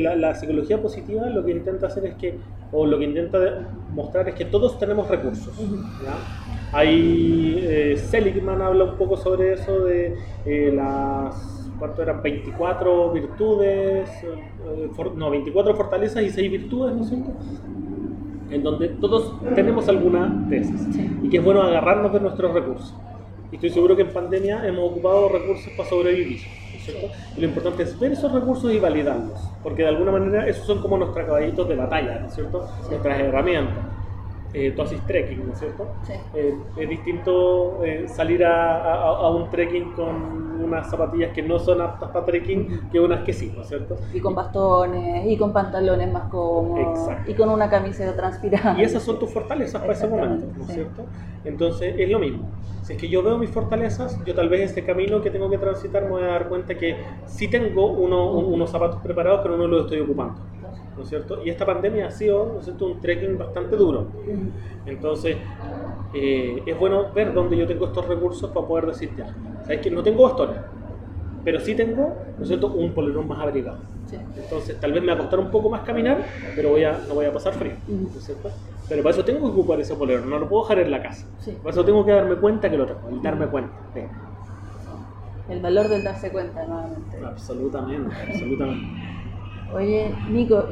[0.02, 2.40] la, la, psicología positiva lo que intenta hacer es que,
[2.72, 5.56] o lo que intenta mostrar es que todos tenemos recursos.
[6.04, 6.78] ¿ya?
[6.78, 12.22] Ahí eh, Seligman habla un poco sobre eso de eh, las, ¿cuánto eran?
[12.22, 17.32] 24 virtudes, eh, no, 24 fortalezas y 6 virtudes, ¿no es cierto?
[18.50, 20.88] En donde todos tenemos alguna de esas.
[21.22, 22.96] Y que es bueno agarrarnos de nuestros recursos.
[23.52, 26.40] Y estoy seguro que en pandemia hemos ocupado recursos para sobrevivir.
[26.72, 27.08] ¿no es cierto?
[27.36, 30.82] Y lo importante es ver esos recursos y validarlos, porque de alguna manera esos son
[30.82, 32.68] como nuestros caballitos de batalla, ¿no es cierto?
[32.90, 33.97] Nuestras herramientas
[34.54, 35.88] eh, tú haces trekking, ¿no es cierto?
[36.04, 36.14] Sí.
[36.34, 41.82] Eh, es distinto eh, salir a, a, un trekking con unas zapatillas que no son
[41.82, 43.98] aptas para trekking que unas que sí, ¿no es cierto?
[44.14, 47.32] Y con bastones, y con pantalones más cómodos, Exacto.
[47.32, 48.82] y con una camiseta transpirante.
[48.82, 51.06] Y esas son tus fortalezas para ese momento, ¿no es cierto?
[51.44, 52.50] Entonces es lo mismo.
[52.82, 55.58] Si es que yo veo mis fortalezas, yo tal vez este camino que tengo que
[55.58, 56.96] transitar me voy a dar cuenta que
[57.26, 60.40] sí tengo uno, unos zapatos preparados, pero no los estoy ocupando.
[60.98, 61.44] ¿No es cierto?
[61.46, 64.16] Y esta pandemia ha sido, ¿no es cierto?, un trekking bastante duro.
[64.86, 65.38] Entonces,
[66.14, 69.28] eh, es bueno ver dónde yo tengo estos recursos para poder decir, ya,
[69.62, 70.62] ¿sabes que No tengo bastones,
[71.44, 73.86] pero sí tengo, ¿no es cierto?, un polerón más abrigado.
[74.36, 76.26] Entonces, tal vez me va a costar un poco más caminar,
[76.56, 78.52] pero voy a, no voy a pasar frío, ¿no es cierto?
[78.88, 81.28] Pero para eso tengo que ocupar ese polerón, no lo puedo dejar en la casa.
[81.62, 83.74] Para eso tengo que darme cuenta que lo tengo, el darme cuenta.
[85.50, 87.18] El valor del darse cuenta, nuevamente.
[87.26, 89.17] Absolutamente, absolutamente.
[89.74, 90.66] Oye, Nico,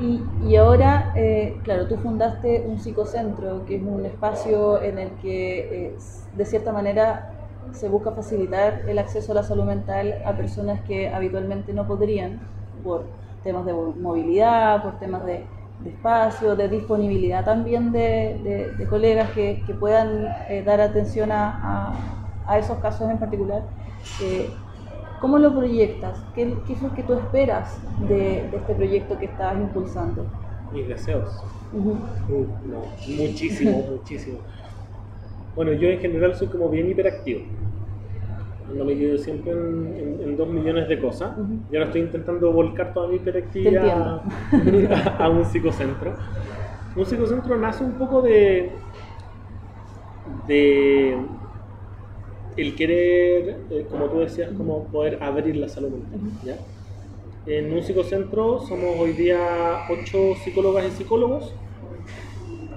[0.00, 5.10] y, y, ahora, eh, claro, tú fundaste un psicocentro, que es un espacio en el
[5.12, 5.96] que, eh,
[6.34, 7.32] de cierta manera,
[7.72, 12.40] se busca facilitar el acceso a la salud mental a personas que habitualmente no podrían,
[12.82, 13.06] por
[13.42, 15.46] temas de movilidad, por temas de,
[15.86, 22.28] espacio, de disponibilidad también de, colegas que, puedan eh, dar atención a,
[22.58, 23.62] esos casos en particular.
[25.22, 26.20] ¿Cómo lo proyectas?
[26.34, 30.26] ¿Qué, es lo que tú esperas de, este proyecto que estás impulsando?
[30.72, 31.44] Mis deseos.
[33.06, 34.38] muchísimo, muchísimo.
[35.54, 37.42] Bueno, yo en general soy como bien hiperactivo.
[38.76, 41.36] No me quedo siempre en, dos millones de cosas.
[41.70, 46.16] Y ahora estoy intentando volcar toda mi hiperactividad a, a un psicocentro.
[46.96, 48.72] Un psicocentro nace un poco de,
[50.48, 51.16] de
[52.56, 56.20] el querer, eh, como tú decías, como poder abrir la salud mental.
[56.44, 56.56] ¿ya?
[57.46, 61.52] En un psicocentro somos hoy día ocho psicólogas y psicólogos.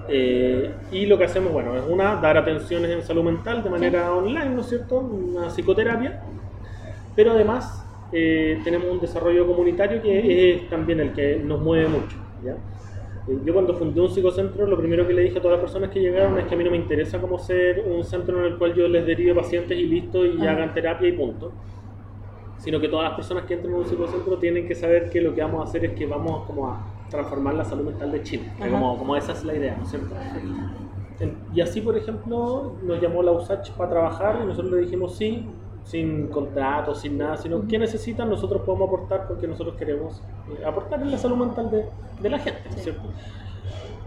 [0.08, 4.12] Eh, y lo que hacemos, bueno, es una, dar atenciones en salud mental de manera
[4.14, 4.98] online, ¿no es cierto?
[4.98, 6.22] Una psicoterapia.
[7.14, 12.16] Pero además eh, tenemos un desarrollo comunitario que es también el que nos mueve mucho.
[12.44, 12.56] ¿ya?
[13.44, 16.00] Yo cuando fundé un psicocentro, lo primero que le dije a todas las personas que
[16.00, 18.72] llegaron es que a mí no me interesa como ser un centro en el cual
[18.74, 21.50] yo les derive pacientes y listo y hagan terapia y punto.
[22.58, 25.34] Sino que todas las personas que entren en un psicocentro tienen que saber que lo
[25.34, 28.52] que vamos a hacer es que vamos como a transformar la salud mental de Chile.
[28.58, 30.14] Como, como, esa es la idea, ¿no es cierto?
[31.52, 35.46] Y así, por ejemplo, nos llamó la USACH para trabajar y nosotros le dijimos sí,
[35.86, 40.20] sin contrato, sin nada, sino que necesitan, nosotros podemos aportar porque nosotros queremos
[40.50, 41.84] eh, aportar en la salud mental de,
[42.20, 43.02] de la gente, ¿no es cierto?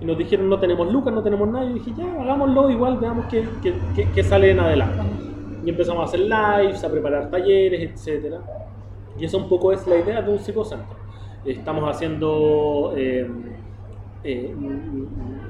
[0.02, 2.98] Y nos dijeron, no tenemos lucas, no tenemos nada, y yo dije, ya, hagámoslo igual,
[2.98, 5.04] veamos qué, qué, qué, qué sale en adelante.
[5.66, 8.40] Y empezamos a hacer lives, a preparar talleres, etcétera.
[9.18, 10.98] Y eso un poco es la idea de un psicocentro.
[11.46, 13.30] Estamos haciendo eh,
[14.24, 14.56] eh,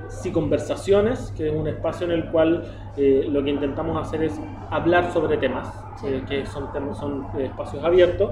[0.10, 2.64] psiconversaciones, que es un espacio en el cual
[2.98, 4.40] eh, lo que intentamos hacer es
[4.70, 5.68] hablar sobre temas,
[6.04, 8.32] eh, que son, son eh, espacios abiertos.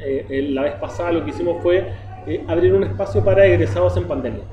[0.00, 1.84] Eh, eh, la vez pasada lo que hicimos fue
[2.26, 4.44] eh, abrir un espacio para egresados en pandemia.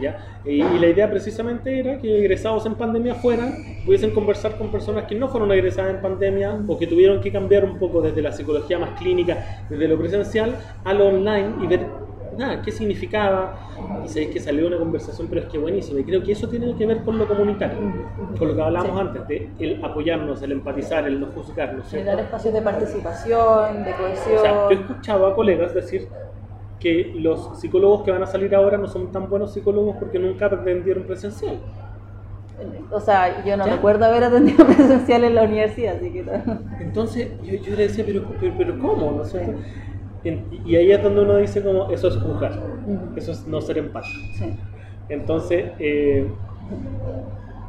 [0.00, 0.40] ¿ya?
[0.44, 3.54] Y, y la idea precisamente era que egresados en pandemia fueran,
[3.84, 7.64] pudiesen conversar con personas que no fueron egresadas en pandemia o que tuvieron que cambiar
[7.64, 10.54] un poco desde la psicología más clínica, desde lo presencial
[10.84, 12.05] a lo online y ver
[12.36, 13.54] nada, qué significaba.
[14.04, 16.00] Y sabéis que salió una conversación, pero es que buenísima.
[16.00, 17.78] Y creo que eso tiene que ver con lo comunitario,
[18.38, 19.06] con lo que hablábamos Sí.
[19.08, 21.88] antes, de el apoyarnos, el empatizar, el no juzgarnos.
[21.88, 24.36] Generar espacios de participación, de cohesión.
[24.36, 26.08] O sea, yo he escuchado a colegas decir
[26.80, 30.46] que los psicólogos que van a salir ahora no son tan buenos psicólogos porque nunca
[30.46, 31.58] atendieron presencial.
[32.90, 33.74] O sea, yo no ¿Ya?
[33.74, 36.24] recuerdo haber atendido presencial en la universidad, así que.
[36.80, 39.12] Entonces yo, yo le decía, pero, pero, pero ¿cómo?
[39.12, 39.34] ¿No es
[40.64, 42.52] y ahí es donde uno dice como, eso es juzgar,
[43.16, 44.18] eso es no ser empático.
[44.34, 44.56] Sí.
[45.08, 46.26] Entonces, eh,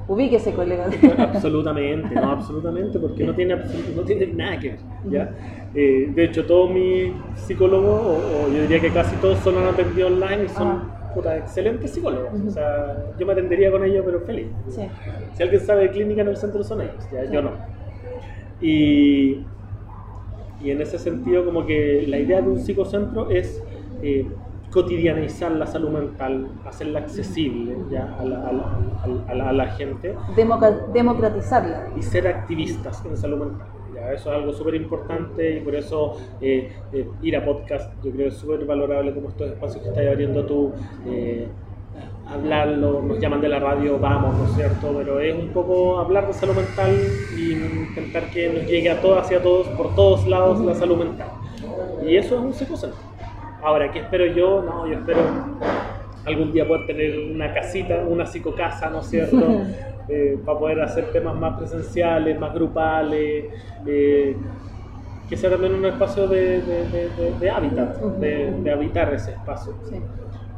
[0.10, 0.86] Ubíquese, colega.
[1.18, 3.58] absolutamente, no, absolutamente, porque no tiene,
[3.94, 4.80] no tiene nada que ver,
[5.10, 5.32] ¿ya?
[5.76, 9.68] Eh, de hecho, todos mis psicólogos, o, o yo diría que casi todos solo han
[9.68, 11.12] atendido online y son Ah.
[11.14, 12.30] puta, excelentes psicólogos.
[12.48, 14.48] O sea, yo me atendería con ellos, pero feliz.
[14.70, 14.84] Sí.
[15.34, 17.52] Si alguien sabe de clínica en el centro son ellos, ya, yo no.
[18.62, 19.44] Y,
[20.64, 23.64] y en ese sentido, como que la idea de un psicocentro es
[24.02, 24.26] eh,
[24.72, 28.78] cotidianizar la salud mental, hacerla accesible ya, a, la, a la-
[29.28, 30.14] a la- a la gente
[30.94, 31.90] democratizarla.
[31.98, 33.68] y ser activistas en salud mental.
[33.96, 38.12] Ya, eso es algo súper importante y por eso eh, eh, ir a podcast yo
[38.12, 40.74] creo que es súper valorable como estos espacios que estás abriendo tú.
[42.30, 44.94] Hablarlo, nos llaman de la radio, vamos, ¿no es cierto?
[44.98, 46.96] Pero es un poco hablar de salud mental
[47.38, 50.98] y intentar que nos llegue a todas y a todos, por todos lados, la salud
[50.98, 51.30] mental.
[52.06, 53.00] Y eso es un psicocentro.
[53.64, 54.62] Ahora, ¿qué espero yo?
[54.62, 55.20] No, yo espero
[56.26, 59.38] algún día poder tener una casita, una psicocasa, ¿no es cierto?
[60.10, 63.44] Eh, para poder hacer temas más presenciales, más grupales,
[63.86, 64.38] eh,
[65.30, 69.74] que sea también un espacio de, de- de- de- hábitat, de, de habitar ese espacio.
[69.84, 69.98] Sí.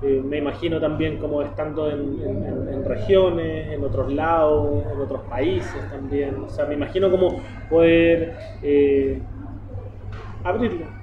[0.01, 4.99] Eh, me imagino también como estando en, en- en- en regiones, en otros lados, en
[5.01, 6.43] otros países también.
[6.45, 9.27] O sea, me imagino como poder eh,
[10.43, 10.93] abrirlo.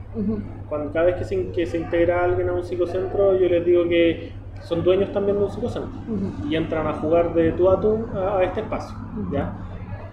[0.67, 3.89] Cuando, cada vez que se, que se integra alguien a un psicocentro, yo les digo
[3.89, 6.01] que son dueños también de un psicocentro
[6.41, 8.99] y entran a jugar de tú a tú a, a este espacio.
[9.29, 9.61] ¿ya?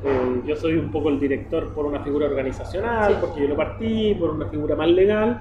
[0.06, 3.18] Eh, yo soy un poco el director por una figura organizacional, Sí.
[3.22, 5.39] porque yo lo partí, por una figura más legal,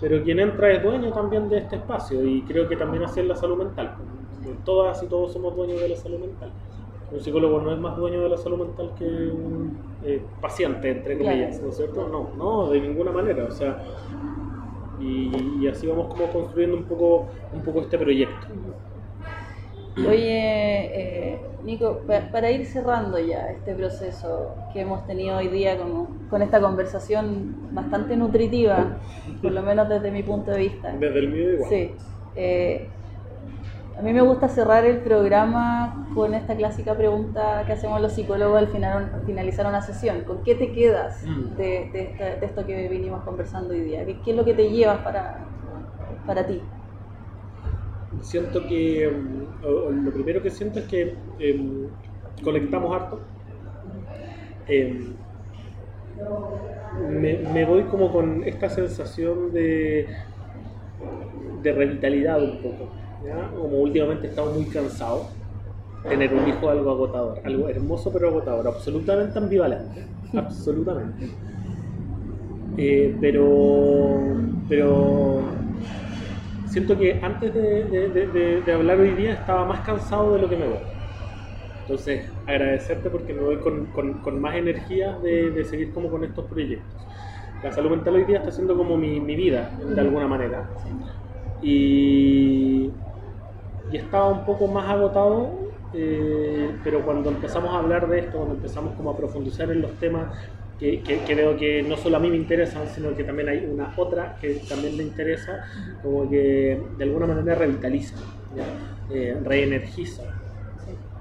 [0.00, 3.26] pero quien entra es dueño también de este espacio y creo que también así es
[3.26, 3.94] la salud mental.
[4.64, 6.50] Todas y todos somos dueños de la salud mental.
[7.12, 11.16] Un psicólogo no es más dueño de la salud mental que un eh, paciente, entre
[11.18, 11.36] Claro.
[11.38, 12.08] comillas, ¿no es cierto?
[12.08, 13.44] No, no, de ninguna manera.
[13.44, 13.84] O sea,
[15.00, 18.46] y, y así vamos como construyendo un poco, un poco este proyecto.
[19.96, 25.76] Oye, eh, Nico, pa- para ir cerrando ya este proceso que hemos tenido hoy día
[25.76, 28.98] como, con esta conversación bastante nutritiva,
[29.42, 30.92] por lo menos desde mi punto de vista.
[30.92, 31.70] Desde el mío igual.
[31.70, 31.96] Sí.
[32.36, 32.90] eh,
[33.98, 38.58] a mí me gusta cerrar el programa con esta clásica pregunta que hacemos los psicólogos
[38.58, 40.22] al, final, al finalizar una sesión.
[40.24, 41.56] ¿Con qué te quedas Mm.
[41.56, 44.06] de, de esta- de esto que vinimos conversando hoy día?
[44.06, 45.46] ¿Qué, qué es lo que te llevas para,
[46.26, 46.62] para ti?
[48.20, 51.88] Siento que mm, lo primero que siento es que em,
[52.42, 53.20] conectamos harto.
[54.68, 55.16] Em,
[57.08, 60.06] me, me voy como con esta sensación de,
[61.62, 62.88] de revitalidad un poco.
[63.24, 63.50] ¿ya?
[63.50, 65.28] Como últimamente he muy cansado.
[66.08, 71.28] Tener un hijo algo agotador, algo hermoso pero agotador, absolutamente ambivalente, absolutamente.
[72.76, 74.20] Eh, pero,
[74.68, 75.42] pero
[76.70, 80.48] siento que antes de, de- de- de- hablar hoy día estaba más cansado de lo
[80.48, 80.86] que me voy.
[81.82, 86.46] Entonces, agradecerte porque me voy con, con- con más energía de seguir como con estos
[86.48, 87.08] proyectos.
[87.62, 90.72] La salud mental hoy día está siendo como mi, mi vida, de alguna manera.
[91.60, 93.02] Y,
[93.88, 98.54] y estaba un poco más agotado, eh, pero cuando empezamos a hablar de esto, cuando
[98.56, 100.36] empezamos como a profundizar en los temas
[100.80, 103.66] que, que, que veo que no solo a mí me interesan, sino que también hay
[103.66, 105.60] una otra que también me interesa,
[106.02, 108.16] como que de alguna manera revitaliza.
[109.08, 110.24] Eh, reenergiza,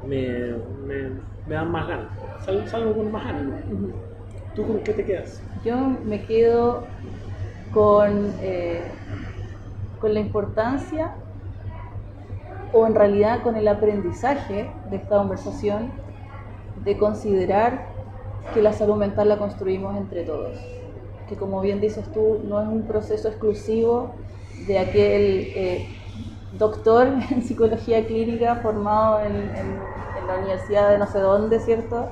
[0.02, 0.54] me,
[0.88, 1.10] me,
[1.46, 3.64] me dan más ganas, Sal- salgo con más ánimo.
[4.54, 5.44] ¿Tú con qué te quedas?
[5.64, 6.90] Yo me quedo
[7.72, 9.00] con, eh,
[10.00, 11.16] con la importancia
[12.72, 15.92] o en realidad con el aprendizaje de esta conversación
[16.76, 17.99] de considerar
[18.54, 20.58] que la salud mental la construimos entre todos.
[21.28, 24.12] Que como bien dices tú, no es un proceso exclusivo
[24.68, 25.88] de aquel eh,
[26.58, 29.90] doctor en psicología clínica formado en,
[30.28, 32.08] la universidad de no sé dónde, ¿cierto?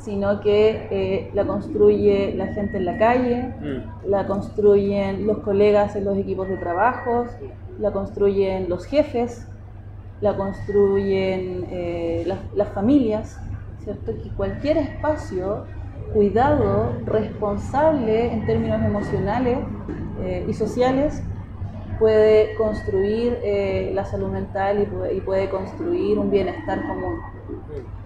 [0.00, 4.08] Sino que eh, la construye la gente en la calle, mm.
[4.08, 7.26] la construyen los colegas en los equipos de trabajo,
[7.80, 9.48] la construyen los jefes,
[10.20, 12.24] la construyen eh,
[12.54, 13.38] las, familias,
[13.82, 14.12] ¿cierto?
[14.22, 15.64] Que cualquier espacio
[16.12, 19.58] cuidado, responsable en términos emocionales
[20.48, 21.22] y sociales
[21.98, 27.18] puede construir eh, la salud mental y puede, construir un bienestar común.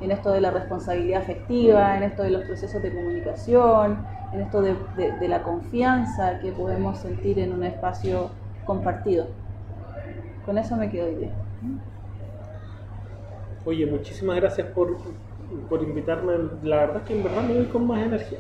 [0.01, 4.63] En esto de la responsabilidad afectiva, en esto de los procesos de comunicación, en esto
[4.63, 8.31] de, la confianza que podemos sentir en un espacio
[8.65, 9.27] compartido.
[10.47, 11.31] Con eso me quedo hoy
[13.65, 14.97] Oye, muchísimas gracias por,
[15.69, 16.33] por invitarme.
[16.63, 18.39] La verdad es que en verdad me voy con más energía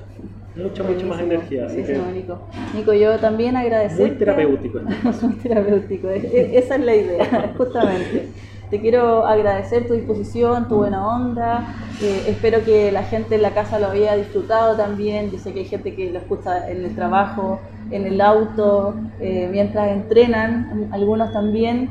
[0.56, 1.66] mucha, mucha más energía.
[1.66, 1.82] Así
[2.14, 2.38] Nico.
[2.74, 4.02] Nico, yo también agradezco.
[4.02, 4.80] Muy terapéutico.
[5.22, 8.28] muy terapéutico, esa es la idea, justamente.
[8.70, 11.74] Te quiero agradecer tu disposición, tu buena onda.
[12.00, 15.32] Eh, espero que la gente en la casa lo haya disfrutado también.
[15.32, 17.58] Yo sé que hay gente que lo escucha en el trabajo,
[17.90, 21.90] en el auto, eh, mientras entrenan, algunos también.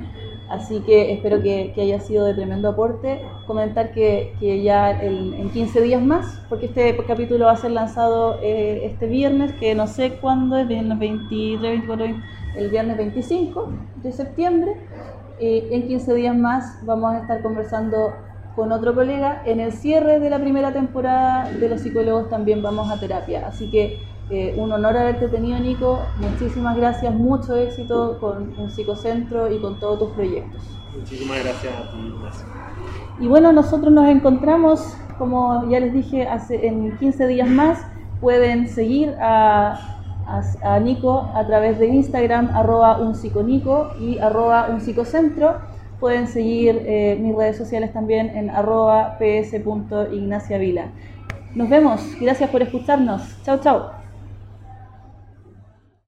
[0.50, 3.22] Así que espero que, haya sido de tremendo aporte.
[3.46, 4.34] Comentar que,
[4.64, 9.54] ya en 15 días más, porque este capítulo va a ser lanzado eh, este viernes,
[9.54, 12.06] que no sé cuándo es, viernes 23, 24,
[12.58, 13.70] el viernes 25
[14.04, 14.76] de septiembre.
[15.40, 18.12] En 15 días más vamos a estar conversando
[18.56, 19.42] con otro colega.
[19.46, 23.48] En el cierre de la primera temporada de los psicólogos también vamos a terapia.
[23.48, 24.00] Así que
[24.30, 26.00] eh, un honor haberte tenido, Nico.
[26.20, 30.62] Muchísimas gracias, mucho éxito con un psicocentro y con todos tus proyectos.
[30.96, 32.14] Muchísimas gracias a ti,
[33.20, 37.80] Y bueno, nosotros nos encontramos, como ya les dije, hace, en 15 días más.
[38.22, 39.80] Pueden seguir a,
[40.82, 43.16] Nico a través de Instagram, arroba un
[44.00, 45.58] y arroba un psicocentro.
[46.00, 50.92] Pueden seguir eh, mis redes sociales también en arroba ps.ignaciavila.
[51.56, 53.22] Nos vemos, gracias por escucharnos.
[53.44, 53.99] Chao, chao.